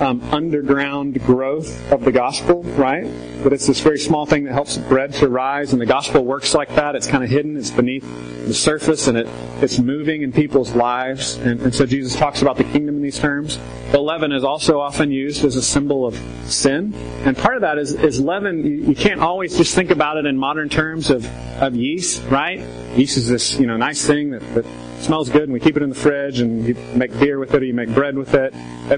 um, 0.01 0.23
underground 0.33 1.21
growth 1.25 1.93
of 1.93 2.05
the 2.05 2.13
gospel, 2.13 2.63
right? 2.63 3.05
But 3.43 3.53
it's 3.53 3.67
this 3.67 3.81
very 3.81 3.99
small 3.99 4.25
thing 4.25 4.45
that 4.45 4.53
helps 4.53 4.79
bread 4.79 5.13
to 5.15 5.29
rise, 5.29 5.73
and 5.73 5.81
the 5.81 5.87
gospel 5.87 6.25
works 6.25 6.55
like 6.55 6.75
that. 6.77 6.95
It's 6.95 7.07
kind 7.07 7.23
of 7.23 7.31
hidden, 7.31 7.57
it's 7.57 7.71
beneath 7.71 8.05
the 8.47 8.55
surface, 8.55 9.09
and 9.09 9.19
it, 9.19 9.29
it's 9.61 9.79
moving 9.79 10.23
in 10.23 10.33
people's 10.33 10.73
lives. 10.73 11.37
And, 11.39 11.61
and 11.61 11.75
so 11.75 11.87
Jesus 11.87 12.17
talks 12.17 12.41
about 12.41 12.57
the 12.57 12.65
kingdom 12.65 12.97
in 12.97 13.03
these 13.03 13.19
terms. 13.19 13.59
But 13.93 14.03
leaven 14.03 14.33
is 14.33 14.45
also 14.45 14.81
often 14.81 15.11
used 15.11 15.45
as 15.45 15.57
a 15.57 15.63
symbol 15.63 16.07
of 16.07 16.15
sin. 16.45 16.95
And 17.25 17.37
part 17.37 17.57
of 17.57 17.63
that 17.63 17.79
is, 17.79 17.93
is 17.93 18.21
leaven, 18.21 18.65
you, 18.65 18.91
you 18.91 18.95
can't 18.95 19.21
always 19.21 19.57
just 19.57 19.75
think 19.75 19.91
about 19.91 20.17
it 20.17 20.25
in 20.25 20.37
modern 20.37 20.69
terms 20.69 21.11
of, 21.11 21.27
of 21.61 21.75
yeast, 21.75 22.23
right? 22.27 22.61
Yeast 22.97 23.17
is 23.17 23.29
this, 23.29 23.59
you 23.59 23.67
know, 23.67 23.77
nice 23.77 24.07
thing 24.07 24.31
that, 24.31 24.55
that 24.55 24.67
smells 25.01 25.29
good 25.29 25.45
and 25.45 25.53
we 25.53 25.61
keep 25.61 25.77
it 25.77 25.83
in 25.83 25.89
the 25.89 25.95
fridge 25.95 26.41
and 26.41 26.65
you 26.65 26.75
make 26.95 27.19
beer 27.19 27.39
with 27.39 27.55
it 27.55 27.63
or 27.63 27.65
you 27.65 27.75
make 27.75 27.93
bread 27.95 28.17
with 28.17 28.35
it. 28.35 28.53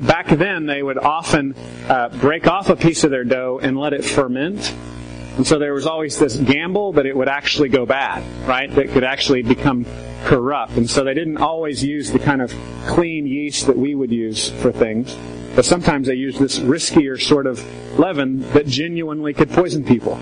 Back 0.06 0.28
then, 0.28 0.66
they 0.66 0.82
would 0.82 0.98
often 0.98 1.54
uh, 1.88 2.08
break 2.18 2.46
off 2.46 2.68
a 2.68 2.76
piece 2.76 3.04
of 3.04 3.10
their 3.10 3.24
dough 3.24 3.60
and 3.62 3.78
let 3.78 3.92
it 3.92 4.04
ferment. 4.04 4.74
And 5.36 5.46
so 5.46 5.58
there 5.58 5.72
was 5.72 5.86
always 5.86 6.18
this 6.18 6.36
gamble 6.36 6.92
that 6.94 7.06
it 7.06 7.16
would 7.16 7.28
actually 7.28 7.70
go 7.70 7.86
bad, 7.86 8.22
right? 8.46 8.72
That 8.74 8.90
could 8.90 9.04
actually 9.04 9.42
become 9.42 9.86
corrupt. 10.24 10.72
And 10.72 10.88
so 10.88 11.04
they 11.04 11.14
didn't 11.14 11.38
always 11.38 11.82
use 11.82 12.12
the 12.12 12.18
kind 12.18 12.42
of 12.42 12.52
clean 12.86 13.26
yeast 13.26 13.66
that 13.66 13.76
we 13.76 13.94
would 13.94 14.12
use 14.12 14.50
for 14.50 14.72
things. 14.72 15.16
But 15.54 15.64
sometimes 15.64 16.06
they 16.06 16.14
used 16.14 16.38
this 16.38 16.58
riskier 16.58 17.20
sort 17.20 17.46
of 17.46 17.62
leaven 17.98 18.40
that 18.52 18.66
genuinely 18.66 19.34
could 19.34 19.50
poison 19.50 19.84
people. 19.84 20.20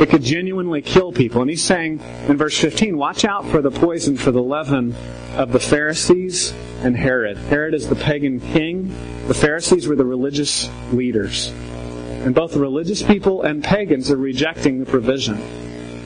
It 0.00 0.10
could 0.10 0.22
genuinely 0.22 0.80
kill 0.80 1.10
people. 1.10 1.40
And 1.40 1.50
he's 1.50 1.62
saying 1.62 2.00
in 2.28 2.36
verse 2.36 2.58
15, 2.58 2.96
watch 2.96 3.24
out 3.24 3.46
for 3.46 3.60
the 3.60 3.70
poison, 3.70 4.16
for 4.16 4.30
the 4.30 4.42
leaven 4.42 4.94
of 5.36 5.50
the 5.50 5.58
Pharisees 5.58 6.54
and 6.82 6.96
Herod. 6.96 7.36
Herod 7.36 7.74
is 7.74 7.88
the 7.88 7.96
pagan 7.96 8.38
king. 8.38 8.94
The 9.26 9.34
Pharisees 9.34 9.88
were 9.88 9.96
the 9.96 10.04
religious 10.04 10.70
leaders. 10.92 11.48
And 11.48 12.34
both 12.34 12.52
the 12.52 12.60
religious 12.60 13.02
people 13.02 13.42
and 13.42 13.62
pagans 13.62 14.10
are 14.10 14.16
rejecting 14.16 14.78
the 14.78 14.86
provision 14.86 15.42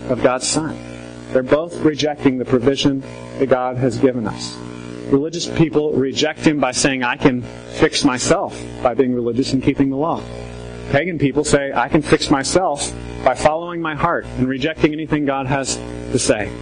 of 0.09 0.23
God's 0.23 0.47
Son. 0.47 0.77
They're 1.33 1.43
both 1.43 1.77
rejecting 1.77 2.39
the 2.39 2.45
provision 2.45 3.03
that 3.39 3.49
God 3.49 3.77
has 3.77 3.99
given 3.99 4.27
us. 4.27 4.57
Religious 5.11 5.47
people 5.47 5.93
reject 5.93 6.41
Him 6.41 6.61
by 6.61 6.73
saying, 6.73 7.03
I 7.03 7.17
can 7.17 7.43
fix 7.75 8.05
myself 8.05 8.59
by 8.83 8.95
being 8.95 9.15
religious 9.15 9.53
and 9.53 9.63
keeping 9.63 9.91
the 9.91 9.97
law. 9.97 10.23
Pagan 10.93 11.19
people 11.19 11.43
say, 11.43 11.73
I 11.73 11.89
can 11.89 12.03
fix 12.03 12.31
myself 12.31 12.93
by 13.25 13.35
following 13.35 13.81
my 13.81 13.95
heart 13.95 14.27
and 14.27 14.47
rejecting 14.47 14.93
anything 14.93 15.25
God 15.25 15.47
has 15.47 15.77
to 15.77 16.19
say. 16.19 16.53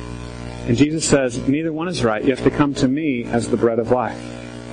And 0.68 0.76
Jesus 0.76 1.04
says, 1.04 1.48
neither 1.48 1.72
one 1.72 1.88
is 1.88 2.04
right. 2.04 2.22
You 2.22 2.30
have 2.30 2.44
to 2.44 2.50
come 2.52 2.72
to 2.74 2.86
me 2.86 3.24
as 3.24 3.48
the 3.48 3.56
bread 3.56 3.80
of 3.80 3.90
life. 3.90 4.16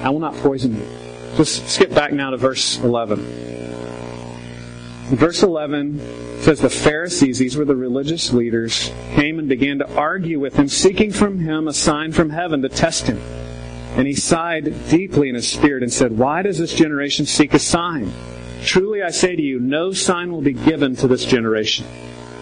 I 0.04 0.12
will 0.12 0.20
not 0.20 0.36
poison 0.36 0.76
you. 0.76 0.88
Just 1.38 1.68
skip 1.70 1.92
back 1.92 2.14
now 2.14 2.30
to 2.30 2.38
verse 2.38 2.78
11. 2.78 3.18
Verse 5.16 5.42
11 5.42 6.42
says 6.44 6.62
the 6.62 6.70
Pharisees, 6.70 7.40
these 7.40 7.58
were 7.58 7.66
the 7.66 7.76
religious 7.76 8.32
leaders, 8.32 8.92
came 9.16 9.40
and 9.40 9.50
began 9.50 9.80
to 9.80 9.92
argue 9.96 10.40
with 10.40 10.56
him, 10.56 10.68
seeking 10.68 11.12
from 11.12 11.40
him 11.40 11.68
a 11.68 11.74
sign 11.74 12.12
from 12.12 12.30
heaven 12.30 12.62
to 12.62 12.70
test 12.70 13.08
him. 13.08 13.18
And 13.98 14.06
he 14.06 14.14
sighed 14.14 14.88
deeply 14.88 15.30
in 15.30 15.34
his 15.34 15.48
spirit 15.48 15.82
and 15.82 15.92
said, 15.92 16.16
Why 16.16 16.44
does 16.44 16.60
this 16.60 16.76
generation 16.76 17.26
seek 17.26 17.56
a 17.56 17.60
sign? 17.60 18.14
Truly 18.68 19.02
I 19.02 19.12
say 19.12 19.34
to 19.34 19.42
you, 19.42 19.62
no 19.62 19.94
sign 19.94 20.30
will 20.30 20.42
be 20.42 20.52
given 20.52 20.98
to 20.98 21.08
this 21.08 21.24
generation. 21.24 21.86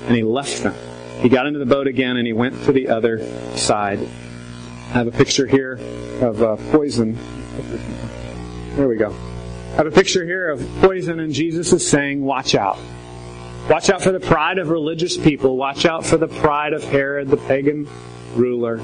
And 0.07 0.15
he 0.15 0.23
left 0.23 0.63
them. 0.63 0.73
He 1.19 1.29
got 1.29 1.45
into 1.45 1.59
the 1.59 1.67
boat 1.67 1.85
again 1.85 2.17
and 2.17 2.25
he 2.25 2.33
went 2.33 2.63
to 2.63 2.71
the 2.71 2.87
other 2.87 3.23
side. 3.55 3.99
I 3.99 4.97
have 4.97 5.05
a 5.07 5.11
picture 5.11 5.45
here 5.45 5.73
of 6.21 6.41
uh, 6.41 6.55
poison. 6.71 7.15
There 8.75 8.87
we 8.87 8.97
go. 8.97 9.11
I 9.11 9.75
have 9.75 9.85
a 9.85 9.91
picture 9.91 10.25
here 10.25 10.49
of 10.49 10.67
poison, 10.81 11.19
and 11.19 11.31
Jesus 11.31 11.71
is 11.71 11.87
saying, 11.87 12.23
Watch 12.23 12.55
out. 12.55 12.79
Watch 13.69 13.91
out 13.91 14.01
for 14.01 14.11
the 14.11 14.19
pride 14.19 14.57
of 14.57 14.69
religious 14.69 15.17
people. 15.17 15.57
Watch 15.57 15.85
out 15.85 16.05
for 16.05 16.17
the 16.17 16.27
pride 16.27 16.73
of 16.73 16.83
Herod, 16.83 17.27
the 17.27 17.37
pagan 17.37 17.87
ruler. 18.33 18.77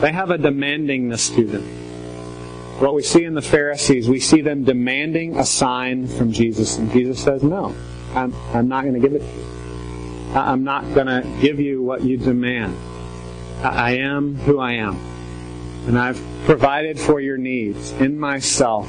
They 0.00 0.12
have 0.12 0.30
a 0.30 0.38
demandingness 0.38 1.34
to 1.36 1.44
them. 1.44 1.79
What 2.80 2.94
we 2.94 3.02
see 3.02 3.24
in 3.24 3.34
the 3.34 3.42
Pharisees, 3.42 4.08
we 4.08 4.20
see 4.20 4.40
them 4.40 4.64
demanding 4.64 5.36
a 5.36 5.44
sign 5.44 6.08
from 6.08 6.32
Jesus. 6.32 6.78
And 6.78 6.90
Jesus 6.90 7.22
says, 7.22 7.42
No, 7.42 7.74
I'm, 8.14 8.34
I'm 8.54 8.68
not 8.68 8.84
going 8.84 8.94
to 8.94 9.00
give 9.00 9.12
it 9.12 9.18
to 9.18 9.26
you. 9.26 10.34
I'm 10.34 10.64
not 10.64 10.94
going 10.94 11.06
to 11.06 11.28
give 11.42 11.60
you 11.60 11.82
what 11.82 12.02
you 12.02 12.16
demand. 12.16 12.74
I 13.62 13.98
am 13.98 14.34
who 14.34 14.58
I 14.58 14.72
am. 14.72 14.98
And 15.88 15.98
I've 15.98 16.22
provided 16.46 16.98
for 16.98 17.20
your 17.20 17.36
needs 17.36 17.92
in 17.92 18.18
myself. 18.18 18.88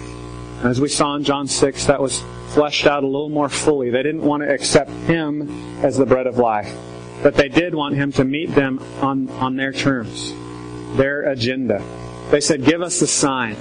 As 0.63 0.79
we 0.79 0.87
saw 0.87 1.15
in 1.15 1.25
John 1.25 1.49
6, 1.49 1.87
that 1.87 2.01
was 2.01 2.23
fleshed 2.53 2.87
out 2.87 3.03
a 3.03 3.07
little 3.07 3.27
more 3.27 3.49
fully. 3.49 3.89
They 3.89 4.03
didn't 4.03 4.21
want 4.21 4.41
to 4.43 4.49
accept 4.49 4.91
Him 4.91 5.83
as 5.83 5.97
the 5.97 6.05
bread 6.05 6.27
of 6.27 6.37
life, 6.37 6.73
but 7.23 7.35
they 7.35 7.49
did 7.49 7.75
want 7.75 7.95
Him 7.95 8.13
to 8.13 8.23
meet 8.23 8.55
them 8.55 8.79
on, 9.01 9.27
on 9.31 9.57
their 9.57 9.73
terms, 9.73 10.31
their 10.95 11.23
agenda. 11.23 11.83
They 12.31 12.41
said, 12.41 12.65
Give 12.65 12.81
us 12.81 12.99
the 12.99 13.07
sign. 13.07 13.55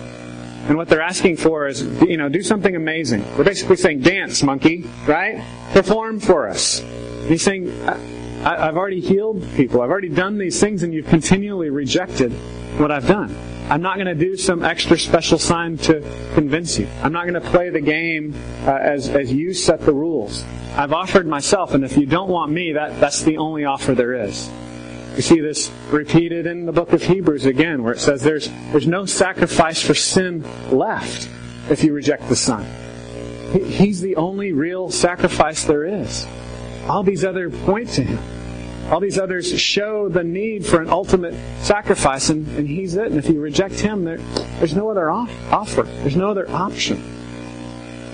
And 0.68 0.76
what 0.76 0.88
they're 0.88 1.02
asking 1.02 1.38
for 1.38 1.66
is, 1.66 1.82
you 2.02 2.16
know, 2.16 2.28
do 2.28 2.42
something 2.42 2.76
amazing. 2.76 3.22
They're 3.34 3.44
basically 3.44 3.76
saying, 3.76 4.00
dance, 4.00 4.42
monkey, 4.42 4.84
right? 5.06 5.44
Perform 5.72 6.20
for 6.20 6.48
us. 6.48 6.80
And 6.80 7.28
he's 7.28 7.42
saying, 7.42 7.70
I, 7.88 8.66
have 8.66 8.76
already 8.76 9.00
healed 9.00 9.44
people. 9.56 9.80
I've 9.82 9.90
already 9.90 10.10
done 10.10 10.38
these 10.38 10.60
things, 10.60 10.82
and 10.82 10.94
you've 10.94 11.08
continually 11.08 11.70
rejected 11.70 12.32
what 12.78 12.92
I've 12.92 13.08
done. 13.08 13.34
I'm 13.70 13.82
not 13.82 13.96
going 13.96 14.06
to 14.06 14.14
do 14.14 14.36
some 14.36 14.64
extra 14.64 14.98
special 14.98 15.38
sign 15.38 15.76
to 15.78 16.00
convince 16.34 16.78
you. 16.78 16.88
I'm 17.02 17.12
not 17.12 17.26
going 17.26 17.40
to 17.40 17.50
play 17.50 17.70
the 17.70 17.80
game 17.80 18.34
uh, 18.64 18.72
as, 18.72 19.08
as 19.08 19.32
you 19.32 19.54
set 19.54 19.80
the 19.80 19.92
rules. 19.92 20.44
I've 20.76 20.92
offered 20.92 21.26
myself, 21.26 21.74
and 21.74 21.84
if 21.84 21.96
you 21.96 22.06
don't 22.06 22.28
want 22.28 22.52
me, 22.52 22.74
that, 22.74 23.00
that's 23.00 23.22
the 23.22 23.38
only 23.38 23.64
offer 23.64 23.94
there 23.94 24.14
is. 24.14 24.48
You 25.16 25.22
see 25.22 25.40
this 25.40 25.70
repeated 25.90 26.46
in 26.46 26.66
the 26.66 26.72
book 26.72 26.92
of 26.92 27.02
Hebrews 27.02 27.44
again, 27.44 27.82
where 27.82 27.92
it 27.92 28.00
says 28.00 28.22
there's, 28.22 28.48
there's 28.70 28.86
no 28.86 29.06
sacrifice 29.06 29.82
for 29.82 29.94
sin 29.94 30.44
left 30.70 31.28
if 31.68 31.84
you 31.84 31.92
reject 31.92 32.28
the 32.28 32.36
Son. 32.36 32.64
He's 33.52 34.00
the 34.00 34.16
only 34.16 34.52
real 34.52 34.90
sacrifice 34.90 35.64
there 35.64 35.84
is. 35.84 36.26
All 36.88 37.02
these 37.02 37.24
others 37.24 37.52
point 37.64 37.88
to 37.90 38.04
Him. 38.04 38.18
All 38.92 39.00
these 39.00 39.18
others 39.18 39.60
show 39.60 40.08
the 40.08 40.24
need 40.24 40.64
for 40.64 40.80
an 40.80 40.88
ultimate 40.88 41.34
sacrifice, 41.62 42.30
and, 42.30 42.46
and 42.56 42.68
He's 42.68 42.94
it. 42.94 43.06
And 43.06 43.16
if 43.16 43.28
you 43.28 43.40
reject 43.40 43.80
Him, 43.80 44.04
there, 44.04 44.18
there's 44.58 44.74
no 44.74 44.90
other 44.90 45.10
off, 45.10 45.30
offer. 45.52 45.82
There's 45.82 46.16
no 46.16 46.30
other 46.30 46.48
option. 46.50 47.02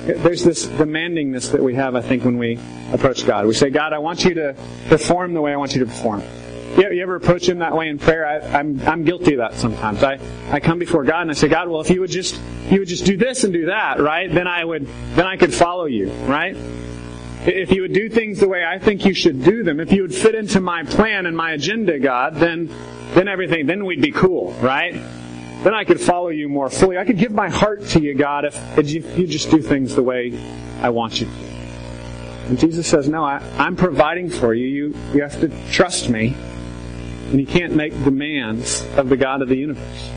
There's 0.06 0.44
this 0.44 0.66
demandingness 0.66 1.52
that 1.52 1.62
we 1.62 1.74
have, 1.74 1.94
I 1.94 2.00
think, 2.00 2.24
when 2.24 2.38
we 2.38 2.58
approach 2.92 3.26
God. 3.26 3.46
We 3.46 3.54
say, 3.54 3.70
God, 3.70 3.92
I 3.92 3.98
want 3.98 4.24
you 4.24 4.34
to 4.34 4.54
perform 4.88 5.34
the 5.34 5.40
way 5.40 5.52
I 5.52 5.56
want 5.56 5.74
you 5.74 5.80
to 5.80 5.86
perform. 5.86 6.22
You, 6.76 6.92
you 6.92 7.02
ever 7.02 7.16
approach 7.16 7.48
Him 7.48 7.60
that 7.60 7.74
way 7.74 7.88
in 7.88 7.98
prayer? 7.98 8.26
I, 8.26 8.36
am 8.36 8.80
I'm, 8.80 8.88
I'm 8.88 9.04
guilty 9.04 9.32
of 9.32 9.38
that 9.38 9.54
sometimes. 9.54 10.02
I, 10.02 10.18
I 10.50 10.60
come 10.60 10.78
before 10.78 11.04
God 11.04 11.22
and 11.22 11.30
I 11.30 11.34
say, 11.34 11.48
God, 11.48 11.68
well, 11.68 11.80
if 11.80 11.88
you 11.88 12.00
would 12.00 12.10
just 12.10 12.38
you 12.68 12.80
would 12.80 12.88
just 12.88 13.06
do 13.06 13.16
this 13.16 13.44
and 13.44 13.52
do 13.52 13.66
that, 13.66 14.00
right? 14.00 14.32
Then 14.32 14.46
I 14.46 14.64
would 14.64 14.86
then 15.14 15.26
I 15.26 15.36
could 15.36 15.54
follow 15.54 15.86
you, 15.86 16.10
right? 16.26 16.54
If 17.46 17.70
you 17.70 17.82
would 17.82 17.92
do 17.92 18.08
things 18.08 18.40
the 18.40 18.48
way 18.48 18.64
I 18.64 18.78
think 18.78 19.06
you 19.06 19.14
should 19.14 19.42
do 19.42 19.62
them, 19.62 19.80
if 19.80 19.92
you 19.92 20.02
would 20.02 20.14
fit 20.14 20.34
into 20.34 20.60
my 20.60 20.82
plan 20.82 21.26
and 21.26 21.36
my 21.36 21.52
agenda, 21.52 21.98
God, 21.98 22.34
then 22.36 22.70
then 23.14 23.26
everything 23.28 23.66
then 23.66 23.86
we'd 23.86 24.02
be 24.02 24.12
cool, 24.12 24.52
right? 24.60 24.92
Then 25.62 25.72
I 25.72 25.84
could 25.84 26.00
follow 26.00 26.28
you 26.28 26.48
more 26.48 26.68
fully. 26.68 26.98
I 26.98 27.04
could 27.04 27.18
give 27.18 27.32
my 27.32 27.48
heart 27.48 27.86
to 27.88 28.00
you, 28.00 28.14
God, 28.14 28.44
if, 28.44 28.78
if 28.78 29.18
you 29.18 29.26
just 29.26 29.50
do 29.50 29.62
things 29.62 29.94
the 29.94 30.02
way 30.02 30.38
I 30.82 30.90
want 30.90 31.20
you 31.20 31.26
to. 31.26 31.32
And 32.48 32.58
Jesus 32.58 32.86
says, 32.86 33.08
No, 33.08 33.24
I, 33.24 33.38
I'm 33.56 33.76
providing 33.76 34.28
for 34.28 34.52
you. 34.52 34.66
You 34.66 34.94
you 35.14 35.22
have 35.22 35.40
to 35.40 35.48
trust 35.72 36.10
me 36.10 36.36
and 37.30 37.40
you 37.40 37.46
can't 37.46 37.74
make 37.74 37.92
demands 38.04 38.86
of 38.96 39.08
the 39.08 39.16
God 39.16 39.42
of 39.42 39.48
the 39.48 39.56
universe. 39.56 40.10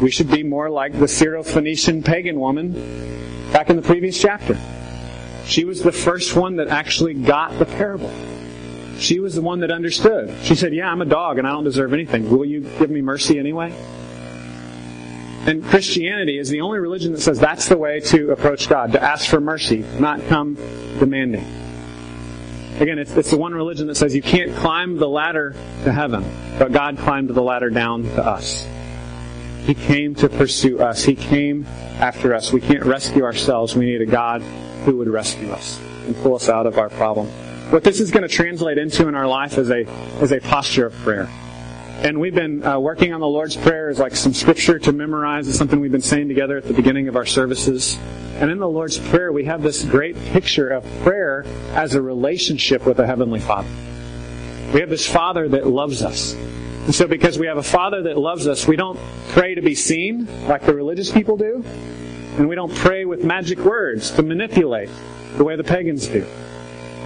We 0.00 0.10
should 0.10 0.30
be 0.30 0.42
more 0.42 0.68
like 0.68 0.92
the 0.92 1.06
Syrophoenician 1.06 2.04
pagan 2.04 2.38
woman 2.38 2.72
back 3.52 3.70
in 3.70 3.76
the 3.76 3.82
previous 3.82 4.20
chapter. 4.20 4.58
She 5.44 5.64
was 5.64 5.82
the 5.82 5.92
first 5.92 6.34
one 6.34 6.56
that 6.56 6.68
actually 6.68 7.14
got 7.14 7.58
the 7.58 7.66
parable. 7.66 8.12
She 8.98 9.20
was 9.20 9.34
the 9.34 9.42
one 9.42 9.60
that 9.60 9.70
understood. 9.70 10.34
She 10.42 10.54
said, 10.54 10.74
Yeah, 10.74 10.90
I'm 10.90 11.02
a 11.02 11.06
dog 11.06 11.38
and 11.38 11.46
I 11.46 11.52
don't 11.52 11.64
deserve 11.64 11.92
anything. 11.92 12.30
Will 12.30 12.44
you 12.44 12.60
give 12.60 12.90
me 12.90 13.02
mercy 13.02 13.38
anyway? 13.38 13.72
And 15.46 15.64
Christianity 15.64 16.38
is 16.38 16.48
the 16.48 16.60
only 16.60 16.78
religion 16.78 17.12
that 17.12 17.20
says 17.20 17.38
that's 17.38 17.68
the 17.68 17.76
way 17.76 17.98
to 18.00 18.30
approach 18.30 18.68
God, 18.68 18.92
to 18.92 19.02
ask 19.02 19.28
for 19.28 19.40
mercy, 19.40 19.84
not 19.98 20.24
come 20.28 20.54
demanding. 21.00 21.61
Again, 22.80 22.98
it's, 22.98 23.12
it's 23.16 23.30
the 23.30 23.36
one 23.36 23.52
religion 23.52 23.86
that 23.86 23.94
says 23.96 24.14
you 24.14 24.22
can't 24.22 24.54
climb 24.56 24.96
the 24.96 25.08
ladder 25.08 25.54
to 25.84 25.92
heaven, 25.92 26.24
but 26.58 26.72
God 26.72 26.98
climbed 26.98 27.28
the 27.30 27.42
ladder 27.42 27.70
down 27.70 28.02
to 28.04 28.24
us. 28.24 28.66
He 29.64 29.74
came 29.74 30.14
to 30.16 30.28
pursue 30.28 30.80
us. 30.80 31.04
He 31.04 31.14
came 31.14 31.66
after 32.00 32.34
us. 32.34 32.52
We 32.52 32.60
can't 32.60 32.84
rescue 32.84 33.22
ourselves. 33.24 33.76
We 33.76 33.86
need 33.86 34.00
a 34.00 34.06
God 34.06 34.42
who 34.84 34.96
would 34.96 35.08
rescue 35.08 35.52
us 35.52 35.80
and 36.06 36.16
pull 36.16 36.34
us 36.34 36.48
out 36.48 36.66
of 36.66 36.78
our 36.78 36.88
problem. 36.88 37.28
what 37.70 37.84
this 37.84 38.00
is 38.00 38.10
going 38.10 38.22
to 38.22 38.28
translate 38.28 38.78
into 38.78 39.06
in 39.06 39.14
our 39.14 39.28
life 39.28 39.56
is 39.58 39.70
a, 39.70 39.82
is 40.20 40.32
a 40.32 40.40
posture 40.40 40.86
of 40.86 40.94
prayer. 40.96 41.28
And 42.02 42.18
we've 42.18 42.34
been 42.34 42.64
uh, 42.64 42.80
working 42.80 43.12
on 43.12 43.20
the 43.20 43.28
Lord's 43.28 43.56
Prayer 43.56 43.88
as 43.88 44.00
like 44.00 44.16
some 44.16 44.34
scripture 44.34 44.80
to 44.80 44.92
memorize. 44.92 45.46
It's 45.46 45.56
something 45.56 45.78
we've 45.78 45.92
been 45.92 46.00
saying 46.00 46.26
together 46.26 46.56
at 46.56 46.64
the 46.64 46.74
beginning 46.74 47.06
of 47.06 47.14
our 47.14 47.26
services. 47.26 47.96
And 48.40 48.50
in 48.50 48.58
the 48.58 48.68
Lord's 48.68 48.98
Prayer, 48.98 49.32
we 49.32 49.44
have 49.44 49.62
this 49.62 49.84
great 49.84 50.16
picture 50.16 50.68
of 50.70 50.84
prayer 51.02 51.44
as 51.74 51.94
a 51.94 52.02
relationship 52.02 52.86
with 52.86 52.98
a 52.98 53.06
Heavenly 53.06 53.40
Father. 53.40 53.68
We 54.72 54.80
have 54.80 54.90
this 54.90 55.06
Father 55.06 55.48
that 55.50 55.66
loves 55.66 56.02
us. 56.02 56.34
And 56.34 56.94
so 56.94 57.06
because 57.06 57.38
we 57.38 57.46
have 57.46 57.58
a 57.58 57.62
Father 57.62 58.02
that 58.04 58.18
loves 58.18 58.48
us, 58.48 58.66
we 58.66 58.74
don't 58.74 58.98
pray 59.28 59.54
to 59.54 59.62
be 59.62 59.74
seen 59.74 60.26
like 60.48 60.66
the 60.66 60.74
religious 60.74 61.12
people 61.12 61.36
do. 61.36 61.62
And 62.36 62.48
we 62.48 62.54
don't 62.54 62.74
pray 62.74 63.04
with 63.04 63.22
magic 63.22 63.58
words 63.58 64.10
to 64.12 64.22
manipulate 64.22 64.88
the 65.36 65.44
way 65.44 65.54
the 65.54 65.64
pagans 65.64 66.08
do. 66.08 66.26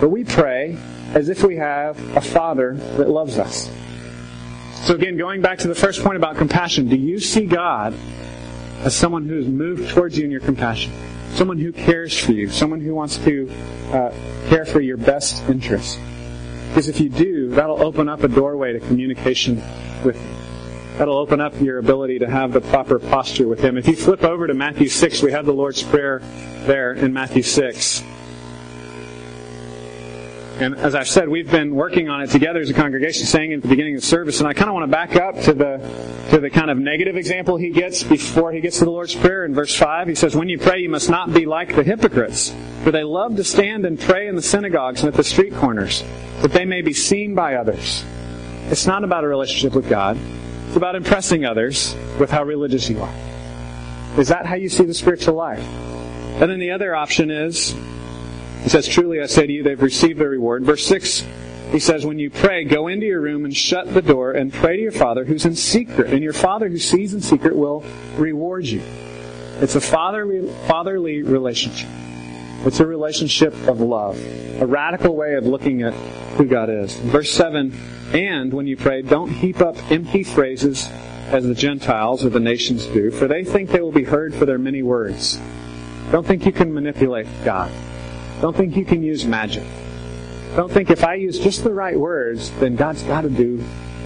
But 0.00 0.10
we 0.10 0.24
pray 0.24 0.78
as 1.12 1.28
if 1.28 1.42
we 1.42 1.56
have 1.56 1.98
a 2.16 2.20
Father 2.20 2.74
that 2.74 3.08
loves 3.08 3.38
us. 3.38 3.70
So 4.86 4.94
again, 4.94 5.16
going 5.16 5.42
back 5.42 5.58
to 5.58 5.68
the 5.68 5.74
first 5.74 6.02
point 6.02 6.16
about 6.16 6.36
compassion, 6.36 6.88
do 6.88 6.96
you 6.96 7.18
see 7.18 7.46
God 7.46 7.92
as 8.86 8.94
someone 8.94 9.26
who 9.26 9.36
is 9.36 9.48
moved 9.48 9.90
towards 9.90 10.16
you 10.16 10.24
in 10.24 10.30
your 10.30 10.40
compassion? 10.40 10.92
Someone 11.32 11.58
who 11.58 11.72
cares 11.72 12.16
for 12.16 12.30
you, 12.30 12.48
someone 12.48 12.80
who 12.80 12.94
wants 12.94 13.18
to 13.18 13.50
uh, 13.90 14.12
care 14.48 14.64
for 14.64 14.80
your 14.80 14.96
best 14.96 15.42
interests. 15.48 15.98
Because 16.68 16.88
if 16.88 17.00
you 17.00 17.08
do, 17.08 17.50
that'll 17.50 17.82
open 17.82 18.08
up 18.08 18.22
a 18.22 18.28
doorway 18.28 18.72
to 18.74 18.80
communication 18.80 19.56
with 20.04 20.14
you. 20.14 20.98
That'll 20.98 21.18
open 21.18 21.40
up 21.40 21.60
your 21.60 21.78
ability 21.78 22.20
to 22.20 22.30
have 22.30 22.52
the 22.52 22.60
proper 22.60 23.00
posture 23.00 23.48
with 23.48 23.58
Him. 23.58 23.76
If 23.76 23.88
you 23.88 23.96
flip 23.96 24.22
over 24.22 24.46
to 24.46 24.54
Matthew 24.54 24.88
6, 24.88 25.20
we 25.20 25.32
have 25.32 25.46
the 25.46 25.52
Lord's 25.52 25.82
Prayer 25.82 26.20
there 26.64 26.92
in 26.92 27.12
Matthew 27.12 27.42
6. 27.42 28.04
And 30.58 30.74
as 30.74 30.94
I've 30.94 31.08
said, 31.08 31.28
we've 31.28 31.50
been 31.50 31.74
working 31.74 32.08
on 32.08 32.22
it 32.22 32.30
together 32.30 32.60
as 32.60 32.70
a 32.70 32.74
congregation, 32.74 33.26
saying 33.26 33.52
at 33.52 33.60
the 33.60 33.68
beginning 33.68 33.94
of 33.94 34.00
the 34.00 34.06
service, 34.06 34.40
and 34.40 34.48
I 34.48 34.54
kind 34.54 34.70
of 34.70 34.74
want 34.74 34.84
to 34.84 34.90
back 34.90 35.14
up 35.14 35.38
to 35.42 35.52
the 35.52 35.76
to 36.30 36.40
the 36.40 36.48
kind 36.48 36.70
of 36.70 36.78
negative 36.78 37.14
example 37.16 37.58
he 37.58 37.68
gets 37.68 38.02
before 38.02 38.52
he 38.52 38.60
gets 38.60 38.78
to 38.78 38.86
the 38.86 38.90
Lord's 38.90 39.14
Prayer 39.14 39.44
in 39.44 39.54
verse 39.54 39.76
5. 39.76 40.08
He 40.08 40.14
says, 40.14 40.34
When 40.34 40.48
you 40.48 40.58
pray, 40.58 40.80
you 40.80 40.88
must 40.88 41.10
not 41.10 41.34
be 41.34 41.44
like 41.44 41.76
the 41.76 41.82
hypocrites, 41.82 42.54
for 42.84 42.90
they 42.90 43.04
love 43.04 43.36
to 43.36 43.44
stand 43.44 43.84
and 43.84 44.00
pray 44.00 44.28
in 44.28 44.34
the 44.34 44.40
synagogues 44.40 45.00
and 45.00 45.08
at 45.08 45.14
the 45.14 45.24
street 45.24 45.54
corners, 45.54 46.02
that 46.40 46.52
they 46.52 46.64
may 46.64 46.80
be 46.80 46.94
seen 46.94 47.34
by 47.34 47.56
others. 47.56 48.02
It's 48.68 48.86
not 48.86 49.04
about 49.04 49.24
a 49.24 49.28
relationship 49.28 49.74
with 49.74 49.90
God. 49.90 50.18
It's 50.68 50.76
about 50.76 50.96
impressing 50.96 51.44
others 51.44 51.94
with 52.18 52.30
how 52.30 52.44
religious 52.44 52.88
you 52.88 53.02
are. 53.02 53.14
Is 54.18 54.28
that 54.28 54.46
how 54.46 54.54
you 54.54 54.70
see 54.70 54.84
the 54.84 54.94
spiritual 54.94 55.34
life? 55.34 55.60
And 55.60 56.50
then 56.50 56.60
the 56.60 56.70
other 56.70 56.96
option 56.96 57.30
is 57.30 57.74
he 58.66 58.70
says, 58.70 58.88
Truly 58.88 59.20
I 59.20 59.26
say 59.26 59.46
to 59.46 59.52
you, 59.52 59.62
they've 59.62 59.80
received 59.80 60.18
their 60.18 60.30
reward. 60.30 60.64
Verse 60.64 60.84
6, 60.88 61.24
he 61.70 61.78
says, 61.78 62.04
When 62.04 62.18
you 62.18 62.30
pray, 62.30 62.64
go 62.64 62.88
into 62.88 63.06
your 63.06 63.20
room 63.20 63.44
and 63.44 63.56
shut 63.56 63.94
the 63.94 64.02
door 64.02 64.32
and 64.32 64.52
pray 64.52 64.74
to 64.74 64.82
your 64.82 64.90
Father 64.90 65.24
who's 65.24 65.44
in 65.44 65.54
secret. 65.54 66.12
And 66.12 66.20
your 66.20 66.32
Father 66.32 66.68
who 66.68 66.78
sees 66.78 67.14
in 67.14 67.20
secret 67.20 67.54
will 67.54 67.84
reward 68.16 68.64
you. 68.66 68.82
It's 69.60 69.76
a 69.76 69.80
fatherly, 69.80 70.52
fatherly 70.66 71.22
relationship. 71.22 71.88
It's 72.64 72.80
a 72.80 72.86
relationship 72.88 73.54
of 73.68 73.80
love. 73.80 74.20
A 74.60 74.66
radical 74.66 75.14
way 75.14 75.34
of 75.34 75.46
looking 75.46 75.82
at 75.82 75.94
who 76.34 76.44
God 76.44 76.68
is. 76.68 76.92
Verse 76.92 77.30
7, 77.30 77.72
And 78.14 78.52
when 78.52 78.66
you 78.66 78.76
pray, 78.76 79.02
don't 79.02 79.30
heap 79.30 79.60
up 79.60 79.76
empty 79.92 80.24
phrases 80.24 80.88
as 81.28 81.46
the 81.46 81.54
Gentiles 81.54 82.24
or 82.24 82.30
the 82.30 82.40
nations 82.40 82.84
do, 82.86 83.12
for 83.12 83.28
they 83.28 83.44
think 83.44 83.70
they 83.70 83.80
will 83.80 83.92
be 83.92 84.02
heard 84.02 84.34
for 84.34 84.44
their 84.44 84.58
many 84.58 84.82
words. 84.82 85.38
Don't 86.10 86.26
think 86.26 86.44
you 86.44 86.50
can 86.50 86.74
manipulate 86.74 87.28
God. 87.44 87.70
Don't 88.40 88.56
think 88.56 88.76
you 88.76 88.84
can 88.84 89.02
use 89.02 89.24
magic. 89.24 89.64
Don't 90.54 90.70
think 90.70 90.90
if 90.90 91.04
I 91.04 91.14
use 91.14 91.38
just 91.38 91.64
the 91.64 91.72
right 91.72 91.98
words, 91.98 92.50
then 92.52 92.76
God's 92.76 93.02
got 93.02 93.22
to 93.22 93.30
do 93.30 93.58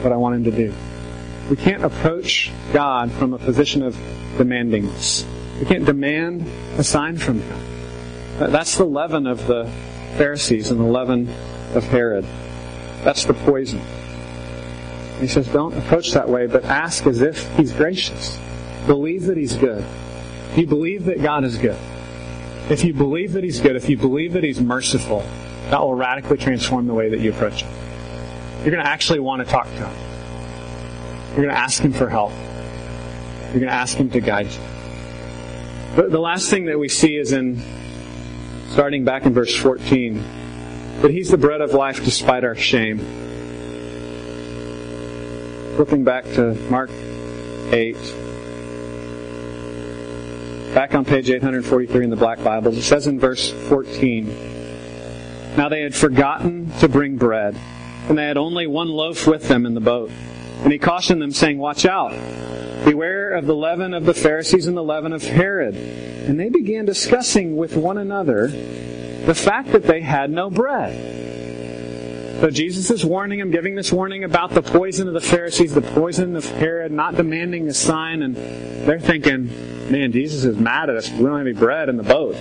what 0.02 0.12
I 0.12 0.16
want 0.16 0.36
Him 0.36 0.44
to 0.44 0.50
do. 0.50 0.74
We 1.48 1.56
can't 1.56 1.84
approach 1.84 2.50
God 2.72 3.10
from 3.12 3.34
a 3.34 3.38
position 3.38 3.82
of 3.82 3.94
demandingness. 4.36 5.24
We 5.58 5.66
can't 5.66 5.84
demand 5.84 6.46
a 6.78 6.84
sign 6.84 7.18
from 7.18 7.40
Him. 7.40 7.60
That's 8.38 8.76
the 8.76 8.84
leaven 8.84 9.26
of 9.26 9.46
the 9.46 9.70
Pharisees 10.16 10.70
and 10.70 10.80
the 10.80 10.84
leaven 10.84 11.28
of 11.74 11.84
Herod. 11.84 12.24
That's 13.04 13.24
the 13.24 13.34
poison. 13.34 13.80
He 15.20 15.26
says, 15.26 15.48
don't 15.48 15.76
approach 15.76 16.12
that 16.12 16.28
way, 16.28 16.46
but 16.46 16.64
ask 16.64 17.06
as 17.06 17.20
if 17.20 17.46
He's 17.56 17.72
gracious. 17.72 18.38
Believe 18.86 19.24
that 19.24 19.36
He's 19.36 19.54
good. 19.54 19.84
You 20.56 20.66
believe 20.66 21.04
that 21.04 21.22
God 21.22 21.44
is 21.44 21.58
good. 21.58 21.78
If 22.70 22.85
you 22.85 22.94
believe 22.94 23.33
that 23.33 23.42
He's 23.42 23.61
good, 23.61 23.74
if 23.74 23.88
you 23.88 23.96
believe 23.96 24.35
that 24.35 24.44
He's 24.44 24.61
merciful, 24.61 25.24
that 25.70 25.80
will 25.80 25.96
radically 25.96 26.38
transform 26.38 26.87
the 26.87 26.94
way 26.94 27.09
that 27.09 27.18
you 27.18 27.30
approach 27.30 27.62
Him. 27.62 27.72
You're 28.59 28.70
going 28.70 28.85
to 28.85 28.88
actually 28.88 29.18
want 29.18 29.44
to 29.44 29.50
talk 29.50 29.66
to 29.66 29.87
Him. 29.88 31.30
You're 31.30 31.46
going 31.46 31.48
to 31.48 31.59
ask 31.59 31.83
Him 31.83 31.92
for 31.92 32.09
help. 32.09 32.30
You're 32.30 33.54
going 33.54 33.66
to 33.66 33.72
ask 33.72 33.96
Him 33.96 34.09
to 34.11 34.20
guide 34.20 34.52
you. 34.52 34.61
But 35.96 36.12
the 36.12 36.20
last 36.20 36.48
thing 36.48 36.66
that 36.66 36.78
we 36.78 36.88
see 36.88 37.16
is 37.16 37.33
in, 37.33 37.61
starting 38.70 39.04
back 39.04 39.26
in 39.26 39.35
verse 39.35 39.56
14, 39.56 40.22
that 41.02 41.11
He's 41.11 41.28
the 41.28 41.38
bread 41.38 41.61
of 41.61 41.72
life 41.72 42.04
despite 42.04 42.44
our 42.44 42.54
shame. 42.54 42.98
Flipping 45.74 46.04
back 46.04 46.22
to 46.35 46.54
Mark 46.70 46.90
8. 47.72 47.96
Back 50.74 50.94
on 50.94 51.04
page 51.04 51.28
843 51.28 52.04
in 52.04 52.11
the 52.11 52.16
Black 52.16 52.44
Bibles, 52.44 52.76
it 52.76 52.83
says 52.83 53.09
in 53.09 53.18
verse 53.18 53.50
14 53.50 54.26
Now 55.56 55.68
they 55.68 55.83
had 55.83 55.96
forgotten 55.96 56.70
to 56.78 56.88
bring 56.88 57.16
bread, 57.16 57.56
and 58.09 58.16
they 58.16 58.24
had 58.24 58.37
only 58.37 58.68
one 58.68 58.88
loaf 58.88 59.26
with 59.26 59.48
them 59.48 59.66
in 59.66 59.74
the 59.74 59.80
boat. 59.80 60.12
And 60.62 60.72
he 60.72 60.78
cautioned 60.78 61.20
them, 61.20 61.33
saying, 61.33 61.59
Watch 61.59 61.87
out. 61.87 62.12
Beware 62.85 63.33
of 63.33 63.46
the 63.46 63.54
leaven 63.54 63.92
of 63.92 64.04
the 64.04 64.14
Pharisees 64.14 64.68
and 64.68 64.76
the 64.76 64.85
leaven 64.85 65.12
of 65.12 65.24
Herod. 65.24 65.74
And 65.74 66.38
they 66.38 66.50
began 66.50 66.85
discussing 66.85 67.56
with 67.56 67.76
one 67.76 67.98
another 67.98 68.46
the 68.46 69.35
fact 69.35 69.72
that 69.72 69.83
they 69.83 70.02
had 70.02 70.30
no 70.30 70.50
bread. 70.50 71.59
So 72.40 72.48
Jesus 72.48 72.90
is 72.90 73.05
warning 73.05 73.38
him, 73.38 73.50
giving 73.50 73.74
this 73.74 73.92
warning 73.92 74.24
about 74.24 74.53
the 74.53 74.62
poison 74.62 75.07
of 75.07 75.12
the 75.12 75.20
Pharisees, 75.20 75.74
the 75.74 75.83
poison 75.83 76.37
of 76.37 76.46
Herod, 76.46 76.90
not 76.90 77.14
demanding 77.14 77.68
a 77.68 77.74
sign, 77.74 78.22
and 78.22 78.35
they're 78.35 78.98
thinking, 78.98 79.48
man, 79.92 80.11
Jesus 80.11 80.46
is 80.46 80.57
mad 80.57 80.88
at 80.88 80.96
us. 80.96 81.11
We 81.11 81.24
don't 81.24 81.37
have 81.37 81.46
any 81.46 81.53
bread 81.53 81.90
in 81.90 81.98
the 81.98 82.03
boat. 82.03 82.37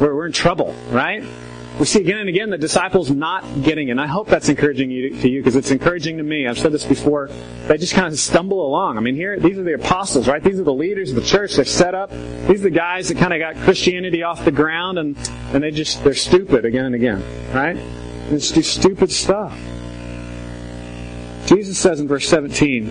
We're, 0.00 0.14
we're 0.14 0.24
in 0.24 0.32
trouble, 0.32 0.74
right? 0.88 1.22
We 1.78 1.84
see 1.84 2.00
again 2.00 2.20
and 2.20 2.30
again 2.30 2.48
the 2.48 2.56
disciples 2.56 3.10
not 3.10 3.44
getting 3.62 3.88
it. 3.88 3.90
And 3.90 4.00
I 4.00 4.06
hope 4.06 4.28
that's 4.28 4.48
encouraging 4.48 4.90
you 4.90 5.10
to 5.20 5.28
you 5.28 5.40
because 5.40 5.54
it's 5.54 5.70
encouraging 5.70 6.16
to 6.16 6.22
me. 6.22 6.48
I've 6.48 6.58
said 6.58 6.72
this 6.72 6.86
before. 6.86 7.28
They 7.66 7.76
just 7.76 7.92
kind 7.92 8.06
of 8.06 8.18
stumble 8.18 8.66
along. 8.66 8.96
I 8.96 9.00
mean, 9.00 9.16
here, 9.16 9.38
these 9.38 9.58
are 9.58 9.64
the 9.64 9.74
apostles, 9.74 10.28
right? 10.28 10.42
These 10.42 10.58
are 10.58 10.64
the 10.64 10.72
leaders 10.72 11.10
of 11.10 11.16
the 11.16 11.24
church. 11.24 11.56
They're 11.56 11.66
set 11.66 11.94
up. 11.94 12.10
These 12.10 12.60
are 12.60 12.70
the 12.70 12.70
guys 12.70 13.08
that 13.08 13.18
kind 13.18 13.34
of 13.34 13.38
got 13.38 13.62
Christianity 13.64 14.22
off 14.22 14.46
the 14.46 14.50
ground 14.50 14.98
and, 14.98 15.14
and 15.52 15.62
they 15.62 15.72
just, 15.72 16.02
they're 16.04 16.14
stupid 16.14 16.64
again 16.64 16.86
and 16.86 16.94
again, 16.94 17.22
right? 17.52 17.76
They 18.28 18.36
just 18.36 18.54
do 18.54 18.62
stupid 18.62 19.10
stuff. 19.10 19.58
Jesus 21.46 21.78
says 21.78 22.00
in 22.00 22.08
verse 22.08 22.28
17, 22.28 22.88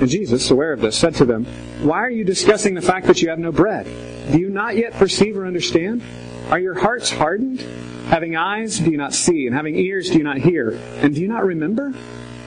and 0.00 0.08
Jesus, 0.08 0.50
aware 0.50 0.72
of 0.72 0.80
this, 0.80 0.98
said 0.98 1.14
to 1.16 1.24
them, 1.24 1.46
Why 1.80 2.00
are 2.00 2.10
you 2.10 2.24
discussing 2.24 2.74
the 2.74 2.82
fact 2.82 3.06
that 3.06 3.22
you 3.22 3.30
have 3.30 3.38
no 3.38 3.50
bread? 3.50 3.86
Do 4.30 4.38
you 4.38 4.50
not 4.50 4.76
yet 4.76 4.92
perceive 4.92 5.38
or 5.38 5.46
understand? 5.46 6.02
Are 6.50 6.58
your 6.58 6.74
hearts 6.74 7.10
hardened? 7.10 7.60
Having 8.08 8.36
eyes, 8.36 8.78
do 8.78 8.90
you 8.90 8.98
not 8.98 9.14
see? 9.14 9.46
And 9.46 9.56
having 9.56 9.74
ears, 9.76 10.10
do 10.10 10.18
you 10.18 10.24
not 10.24 10.36
hear? 10.36 10.78
And 11.00 11.14
do 11.14 11.20
you 11.20 11.28
not 11.28 11.44
remember? 11.44 11.92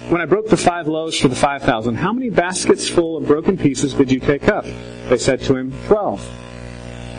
When 0.09 0.21
I 0.21 0.25
broke 0.25 0.47
the 0.47 0.57
five 0.57 0.87
loaves 0.87 1.19
for 1.19 1.27
the 1.27 1.35
five 1.35 1.63
thousand, 1.63 1.95
how 1.95 2.13
many 2.13 2.29
baskets 2.29 2.87
full 2.87 3.17
of 3.17 3.27
broken 3.27 3.57
pieces 3.57 3.93
did 3.93 4.11
you 4.11 4.19
take 4.19 4.47
up? 4.47 4.65
They 5.07 5.17
said 5.17 5.41
to 5.41 5.55
him, 5.55 5.73
Twelve. 5.87 6.27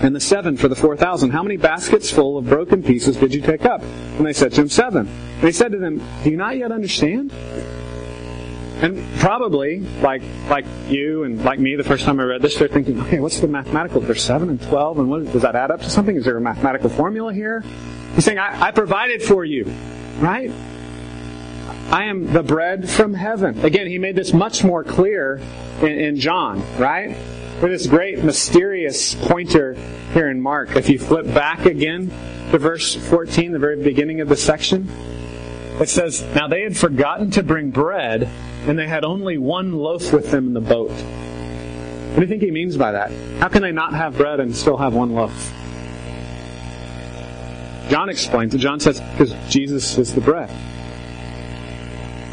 And 0.02 0.16
the 0.16 0.20
seven 0.20 0.56
for 0.56 0.68
the 0.68 0.76
four 0.76 0.96
thousand, 0.96 1.30
how 1.30 1.42
many 1.42 1.56
baskets 1.56 2.10
full 2.10 2.38
of 2.38 2.46
broken 2.46 2.82
pieces 2.82 3.16
did 3.16 3.34
you 3.34 3.42
take 3.42 3.66
up? 3.66 3.82
And 3.82 4.24
they 4.24 4.32
said 4.32 4.52
to 4.52 4.62
him, 4.62 4.68
Seven. 4.68 5.06
And 5.06 5.44
he 5.44 5.52
said 5.52 5.72
to 5.72 5.78
them, 5.78 6.02
Do 6.22 6.30
you 6.30 6.36
not 6.36 6.56
yet 6.56 6.72
understand? 6.72 7.32
And 8.82 9.04
probably, 9.18 9.80
like 10.00 10.22
like 10.48 10.64
you 10.88 11.24
and 11.24 11.44
like 11.44 11.58
me, 11.58 11.76
the 11.76 11.84
first 11.84 12.06
time 12.06 12.18
I 12.18 12.22
read 12.22 12.40
this, 12.40 12.56
they're 12.56 12.66
thinking, 12.66 12.98
okay, 13.02 13.20
what's 13.20 13.38
the 13.38 13.46
mathematical? 13.46 14.00
There's 14.00 14.24
seven 14.24 14.48
and 14.48 14.60
twelve, 14.62 14.98
and 14.98 15.10
what, 15.10 15.30
does 15.32 15.42
that 15.42 15.54
add 15.54 15.70
up 15.70 15.82
to 15.82 15.90
something? 15.90 16.16
Is 16.16 16.24
there 16.24 16.38
a 16.38 16.40
mathematical 16.40 16.88
formula 16.88 17.34
here? 17.34 17.62
He's 18.14 18.24
saying, 18.24 18.38
I, 18.38 18.68
I 18.68 18.70
provided 18.70 19.22
for 19.22 19.44
you, 19.44 19.64
right? 20.18 20.50
I 21.90 22.04
am 22.04 22.32
the 22.32 22.42
bread 22.42 22.88
from 22.88 23.12
heaven. 23.12 23.62
Again, 23.64 23.86
he 23.86 23.98
made 23.98 24.16
this 24.16 24.32
much 24.32 24.64
more 24.64 24.82
clear 24.82 25.42
in, 25.82 25.88
in 25.88 26.16
John, 26.16 26.64
right? 26.78 27.16
For 27.60 27.68
this 27.68 27.86
great 27.86 28.24
mysterious 28.24 29.14
pointer 29.14 29.74
here 30.14 30.30
in 30.30 30.40
Mark. 30.40 30.76
If 30.76 30.88
you 30.88 30.98
flip 30.98 31.26
back 31.26 31.66
again 31.66 32.08
to 32.52 32.58
verse 32.58 32.94
14, 32.94 33.52
the 33.52 33.58
very 33.58 33.82
beginning 33.82 34.22
of 34.22 34.30
the 34.30 34.36
section, 34.36 34.88
it 35.78 35.90
says, 35.90 36.22
Now 36.34 36.48
they 36.48 36.62
had 36.62 36.74
forgotten 36.74 37.30
to 37.32 37.42
bring 37.42 37.70
bread, 37.70 38.22
and 38.66 38.78
they 38.78 38.88
had 38.88 39.04
only 39.04 39.36
one 39.36 39.74
loaf 39.74 40.10
with 40.10 40.30
them 40.30 40.46
in 40.46 40.54
the 40.54 40.62
boat. 40.62 40.90
What 40.90 42.14
do 42.14 42.22
you 42.22 42.28
think 42.28 42.40
he 42.40 42.50
means 42.50 42.78
by 42.78 42.92
that? 42.92 43.12
How 43.40 43.48
can 43.48 43.60
they 43.60 43.72
not 43.72 43.92
have 43.92 44.16
bread 44.16 44.40
and 44.40 44.56
still 44.56 44.78
have 44.78 44.94
one 44.94 45.12
loaf? 45.12 45.52
John 47.90 48.08
explains 48.08 48.54
it. 48.54 48.58
John 48.58 48.80
says, 48.80 49.00
because 49.00 49.34
Jesus 49.50 49.98
is 49.98 50.14
the 50.14 50.22
bread. 50.22 50.48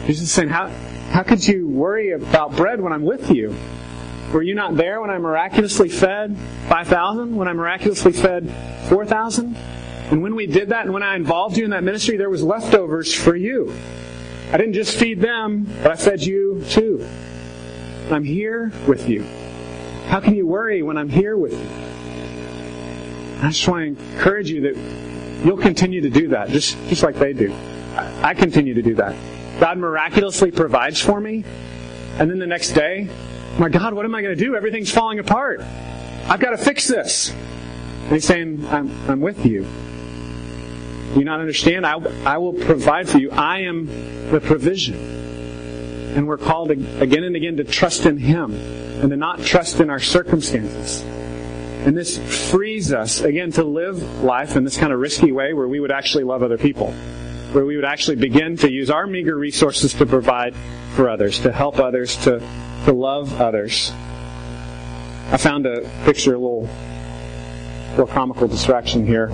Jesus 0.05 0.23
is 0.23 0.31
saying, 0.31 0.47
how, 0.47 0.69
how 1.09 1.23
could 1.23 1.45
you 1.45 1.67
worry 1.67 2.11
about 2.11 2.55
bread 2.55 2.79
when 2.79 2.93
I'm 2.93 3.03
with 3.03 3.29
you? 3.29 3.53
Were 4.31 4.41
you 4.41 4.55
not 4.55 4.75
there 4.75 4.99
when 4.99 5.09
I 5.09 5.17
miraculously 5.17 5.87
fed 5.89 6.37
5,000? 6.67 7.35
When 7.35 7.47
I 7.47 7.53
miraculously 7.53 8.11
fed 8.11 8.49
4,000? 8.89 9.55
And 10.11 10.21
when 10.21 10.35
we 10.35 10.47
did 10.47 10.69
that 10.69 10.85
and 10.85 10.93
when 10.93 11.03
I 11.03 11.15
involved 11.15 11.57
you 11.57 11.63
in 11.63 11.71
that 11.71 11.83
ministry, 11.83 12.17
there 12.17 12.29
was 12.29 12.43
leftovers 12.43 13.13
for 13.13 13.35
you. 13.35 13.73
I 14.51 14.57
didn't 14.57 14.73
just 14.73 14.97
feed 14.97 15.21
them, 15.21 15.67
but 15.81 15.91
I 15.91 15.95
fed 15.95 16.21
you 16.23 16.63
too. 16.69 17.07
I'm 18.09 18.23
here 18.23 18.71
with 18.87 19.09
you. 19.09 19.23
How 20.07 20.21
can 20.21 20.35
you 20.35 20.47
worry 20.47 20.81
when 20.83 20.97
I'm 20.97 21.09
here 21.09 21.37
with 21.37 21.51
you? 21.51 23.45
I 23.45 23.49
just 23.49 23.67
want 23.67 23.97
to 23.97 24.03
encourage 24.03 24.49
you 24.49 24.61
that 24.61 25.45
you'll 25.45 25.57
continue 25.57 26.01
to 26.01 26.09
do 26.09 26.29
that, 26.29 26.49
just, 26.49 26.77
just 26.87 27.03
like 27.03 27.15
they 27.15 27.33
do. 27.33 27.53
I 27.95 28.33
continue 28.33 28.73
to 28.73 28.81
do 28.81 28.95
that. 28.95 29.15
God 29.59 29.77
miraculously 29.77 30.51
provides 30.51 31.01
for 31.01 31.19
me, 31.19 31.43
and 32.17 32.29
then 32.29 32.39
the 32.39 32.47
next 32.47 32.71
day, 32.71 33.09
my 33.59 33.69
God, 33.69 33.93
what 33.93 34.05
am 34.05 34.13
I 34.13 34.21
going 34.21 34.37
to 34.37 34.43
do? 34.43 34.55
Everything's 34.55 34.91
falling 34.91 35.19
apart. 35.19 35.61
I've 35.61 36.39
got 36.39 36.51
to 36.51 36.57
fix 36.57 36.87
this. 36.87 37.31
And 37.31 38.11
he's 38.11 38.25
saying, 38.25 38.67
I'm, 38.67 38.91
I'm 39.09 39.21
with 39.21 39.45
you. 39.45 39.65
You 41.15 41.23
not 41.23 41.39
understand? 41.39 41.85
I, 41.85 41.95
I 42.25 42.37
will 42.37 42.53
provide 42.53 43.09
for 43.09 43.17
you. 43.17 43.31
I 43.31 43.61
am 43.61 43.87
the 44.29 44.39
provision. 44.39 44.95
And 46.15 46.27
we're 46.27 46.37
called 46.37 46.71
again 46.71 47.23
and 47.23 47.35
again 47.35 47.57
to 47.57 47.63
trust 47.63 48.05
in 48.05 48.17
Him 48.17 48.53
and 48.53 49.09
to 49.09 49.17
not 49.17 49.41
trust 49.41 49.79
in 49.79 49.89
our 49.89 49.99
circumstances. 49.99 51.01
And 51.01 51.95
this 51.95 52.17
frees 52.49 52.91
us, 52.91 53.21
again, 53.21 53.51
to 53.53 53.63
live 53.63 54.23
life 54.23 54.55
in 54.55 54.63
this 54.63 54.77
kind 54.77 54.91
of 54.91 54.99
risky 54.99 55.31
way 55.31 55.53
where 55.53 55.67
we 55.67 55.79
would 55.79 55.91
actually 55.91 56.23
love 56.23 56.43
other 56.43 56.57
people, 56.57 56.91
where 57.53 57.65
we 57.65 57.75
would 57.75 57.85
actually 57.85 58.17
begin 58.17 58.57
to 58.57 58.71
use 58.71 58.89
our 58.89 59.07
meager 59.07 59.35
resources 59.35 59.93
to 59.93 60.05
provide 60.05 60.55
for 60.95 61.09
others, 61.09 61.39
to 61.41 61.51
help 61.51 61.79
others, 61.79 62.17
to, 62.17 62.41
to 62.87 62.93
love 62.93 63.41
others. 63.41 63.91
I 65.29 65.35
found 65.37 65.65
a 65.65 65.81
picture, 66.05 66.35
a 66.35 66.37
little, 66.37 66.69
little 67.91 68.07
comical 68.07 68.47
distraction 68.47 69.05
here 69.05 69.27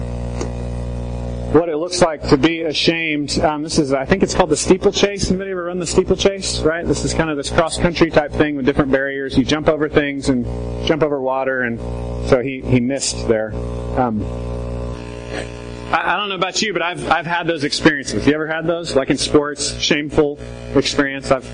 what 1.53 1.69
it 1.69 1.77
looks 1.77 2.01
like 2.01 2.27
to 2.29 2.35
be 2.35 2.63
ashamed. 2.63 3.39
Um, 3.39 3.61
this 3.61 3.77
is, 3.77 3.93
I 3.93 4.05
think 4.05 4.23
it's 4.23 4.33
called 4.33 4.49
the 4.49 4.57
steeplechase. 4.57 5.29
Anybody 5.29 5.51
ever 5.51 5.65
run 5.65 5.77
the 5.77 5.85
steeplechase? 5.85 6.61
Right? 6.61 6.83
This 6.83 7.05
is 7.05 7.13
kind 7.13 7.29
of 7.29 7.37
this 7.37 7.51
cross 7.51 7.77
country 7.77 8.09
type 8.09 8.31
thing 8.31 8.55
with 8.55 8.65
different 8.65 8.91
barriers. 8.91 9.37
You 9.37 9.45
jump 9.45 9.69
over 9.69 9.87
things 9.87 10.29
and 10.29 10.45
jump 10.87 11.03
over 11.03 11.21
water, 11.21 11.61
and 11.61 11.79
so 12.27 12.41
he 12.41 12.61
he 12.61 12.79
missed 12.79 13.27
there. 13.27 13.53
Um, 13.99 14.23
I, 15.93 16.15
don't 16.17 16.29
know 16.29 16.35
about 16.35 16.59
you, 16.63 16.73
but 16.73 16.81
I've 16.81 17.07
I've 17.11 17.27
had 17.27 17.45
those 17.45 17.63
experiences. 17.63 18.25
You 18.25 18.33
ever 18.33 18.47
had 18.47 18.65
those? 18.65 18.95
Like 18.95 19.11
in 19.11 19.17
sports, 19.17 19.79
shameful 19.79 20.39
experience. 20.73 21.29
I've 21.29 21.47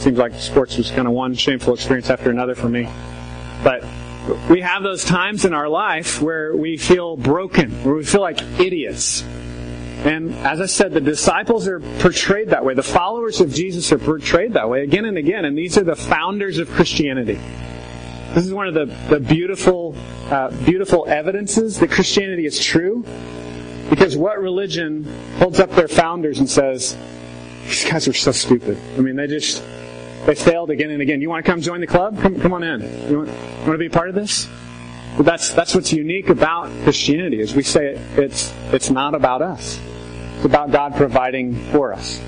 seems 0.00 0.18
like 0.18 0.34
sports 0.34 0.76
was 0.76 0.90
kind 0.90 1.06
of 1.06 1.12
one 1.12 1.34
shameful 1.34 1.74
experience 1.74 2.10
after 2.10 2.30
another 2.30 2.54
for 2.54 2.68
me, 2.68 2.88
but 3.62 3.84
we 4.48 4.60
have 4.60 4.82
those 4.82 5.04
times 5.04 5.44
in 5.44 5.54
our 5.54 5.68
life 5.68 6.20
where 6.20 6.54
we 6.54 6.76
feel 6.76 7.16
broken, 7.16 7.70
where 7.84 7.94
we 7.94 8.04
feel 8.04 8.20
like 8.20 8.40
idiots. 8.60 9.22
And 10.04 10.34
as 10.36 10.60
I 10.60 10.66
said, 10.66 10.92
the 10.92 11.00
disciples 11.00 11.68
are 11.68 11.80
portrayed 11.98 12.50
that 12.50 12.64
way. 12.64 12.74
The 12.74 12.82
followers 12.82 13.40
of 13.40 13.52
Jesus 13.52 13.92
are 13.92 13.98
portrayed 13.98 14.54
that 14.54 14.68
way 14.68 14.82
again 14.82 15.04
and 15.04 15.18
again. 15.18 15.44
And 15.44 15.56
these 15.56 15.76
are 15.76 15.84
the 15.84 15.96
founders 15.96 16.58
of 16.58 16.70
Christianity. 16.70 17.38
This 18.32 18.46
is 18.46 18.54
one 18.54 18.66
of 18.66 18.74
the, 18.74 18.86
the 19.10 19.20
beautiful, 19.20 19.94
uh, 20.30 20.50
beautiful 20.64 21.04
evidences 21.06 21.78
that 21.80 21.90
Christianity 21.90 22.46
is 22.46 22.58
true. 22.58 23.04
Because 23.90 24.16
what 24.16 24.38
religion 24.38 25.04
holds 25.38 25.60
up 25.60 25.70
their 25.72 25.88
founders 25.88 26.38
and 26.38 26.48
says, 26.48 26.96
these 27.64 27.84
guys 27.84 28.08
are 28.08 28.14
so 28.14 28.32
stupid. 28.32 28.78
I 28.96 29.00
mean, 29.00 29.16
they 29.16 29.26
just, 29.26 29.62
they 30.30 30.36
failed 30.36 30.70
again 30.70 30.90
and 30.90 31.02
again. 31.02 31.20
You 31.20 31.28
want 31.28 31.44
to 31.44 31.50
come 31.50 31.60
join 31.60 31.80
the 31.80 31.88
club? 31.88 32.20
Come, 32.20 32.38
come 32.38 32.52
on 32.52 32.62
in. 32.62 32.82
You 33.10 33.18
want, 33.18 33.30
you 33.30 33.66
want 33.66 33.72
to 33.72 33.78
be 33.78 33.86
a 33.86 33.90
part 33.90 34.08
of 34.08 34.14
this? 34.14 34.46
But 35.16 35.26
that's, 35.26 35.52
that's 35.54 35.74
what's 35.74 35.92
unique 35.92 36.28
about 36.28 36.70
Christianity 36.84 37.40
is 37.40 37.52
we 37.52 37.64
say 37.64 37.94
it, 37.94 38.00
it's, 38.16 38.54
it's 38.72 38.90
not 38.90 39.16
about 39.16 39.42
us. 39.42 39.80
It's 40.36 40.44
about 40.44 40.70
God 40.70 40.94
providing 40.94 41.56
for 41.72 41.92
us. 41.92 42.22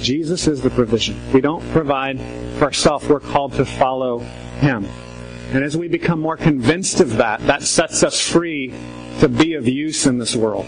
Jesus 0.00 0.48
is 0.48 0.62
the 0.62 0.70
provision. 0.70 1.20
We 1.34 1.42
don't 1.42 1.62
provide 1.72 2.18
for 2.56 2.64
ourselves. 2.64 3.06
We're 3.06 3.20
called 3.20 3.52
to 3.54 3.66
follow 3.66 4.20
Him. 4.20 4.86
And 5.52 5.62
as 5.62 5.76
we 5.76 5.88
become 5.88 6.20
more 6.20 6.38
convinced 6.38 7.00
of 7.00 7.18
that, 7.18 7.40
that 7.40 7.62
sets 7.64 8.02
us 8.02 8.18
free 8.18 8.72
to 9.18 9.28
be 9.28 9.54
of 9.54 9.68
use 9.68 10.06
in 10.06 10.16
this 10.16 10.34
world. 10.34 10.66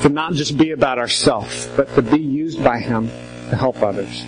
To 0.00 0.08
not 0.08 0.32
just 0.32 0.56
be 0.56 0.70
about 0.70 0.98
ourselves, 0.98 1.68
but 1.76 1.94
to 1.94 2.00
be 2.00 2.20
used 2.20 2.64
by 2.64 2.78
Him 2.78 3.08
to 3.50 3.56
help 3.56 3.82
others. 3.82 4.24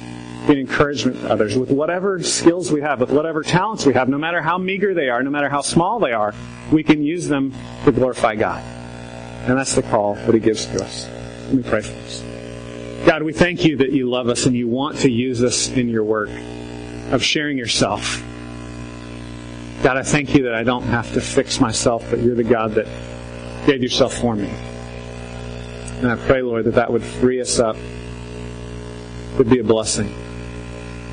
Be 0.47 0.53
an 0.53 0.59
encouragement 0.61 1.21
to 1.23 1.31
others 1.31 1.59
with 1.59 1.71
whatever 1.71 2.23
skills 2.23 2.71
we 2.71 2.81
have, 2.81 3.01
with 3.01 3.11
whatever 3.11 3.43
talents 3.43 3.85
we 3.85 3.95
have, 3.95 4.09
no 4.09 4.19
matter 4.19 4.41
how 4.41 4.59
meager 4.59 4.95
they 4.95 5.09
are, 5.09 5.21
no 5.23 5.31
matter 5.31 5.49
how 5.49 5.61
small 5.61 5.99
they 5.99 6.13
are, 6.13 6.35
we 6.71 6.85
can 6.85 7.03
use 7.03 7.27
them 7.27 7.53
to 7.85 7.91
glorify 7.91 8.37
God. 8.37 8.63
And 9.49 9.59
that's 9.59 9.75
the 9.75 9.83
call 9.83 10.15
that 10.15 10.35
He 10.35 10.39
gives 10.39 10.67
to 10.67 10.85
us. 10.85 11.09
Let 11.47 11.55
me 11.55 11.63
pray 11.65 11.81
for 11.83 11.95
us. 11.95 12.23
God, 13.07 13.25
we 13.25 13.33
thank 13.33 13.65
you 13.65 13.79
that 13.79 13.91
you 13.93 14.09
love 14.09 14.29
us 14.29 14.47
and 14.47 14.55
you 14.55 14.69
want 14.69 14.99
to 14.99 15.11
use 15.11 15.43
us 15.43 15.69
in 15.69 15.89
your 15.89 16.05
work 16.05 16.31
of 17.11 17.25
sharing 17.25 17.59
yourself. 17.59 18.23
God, 19.83 19.97
I 19.97 20.03
thank 20.03 20.35
you 20.35 20.45
that 20.45 20.55
I 20.55 20.63
don't 20.63 20.83
have 20.85 21.13
to 21.15 21.21
fix 21.21 21.61
myself, 21.61 22.05
but 22.09 22.21
you're 22.21 22.37
the 22.37 22.45
God 22.45 22.75
that 22.75 22.87
gave 23.67 23.83
yourself 23.83 24.17
for 24.17 24.35
me. 24.35 24.49
And 24.49 26.09
I 26.09 26.17
pray, 26.17 26.43
Lord, 26.43 26.67
that 26.67 26.75
that 26.75 26.93
would 26.93 27.03
free 27.03 27.41
us 27.41 27.59
up, 27.59 27.77
would 29.39 29.51
be 29.51 29.59
a 29.59 29.65
blessing 29.65 30.13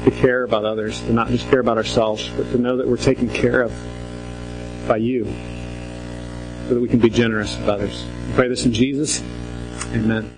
to 0.04 0.12
care 0.12 0.44
about 0.44 0.66
others, 0.66 1.02
to 1.02 1.14
not 1.14 1.28
just 1.30 1.50
care 1.50 1.60
about 1.60 1.78
ourselves, 1.78 2.30
but 2.36 2.50
to 2.52 2.58
know 2.58 2.78
that 2.78 2.88
we're 2.88 2.98
taken 2.98 3.30
care 3.30 3.62
of 3.62 3.72
by 4.88 4.98
you, 4.98 5.26
so 6.68 6.74
that 6.74 6.80
we 6.80 6.88
can 6.88 7.00
be 7.00 7.10
generous 7.10 7.58
with 7.58 7.70
others. 7.70 8.06
I 8.30 8.36
pray 8.36 8.48
this 8.48 8.66
in 8.66 8.74
Jesus' 8.74 9.22
Amen. 9.94 10.34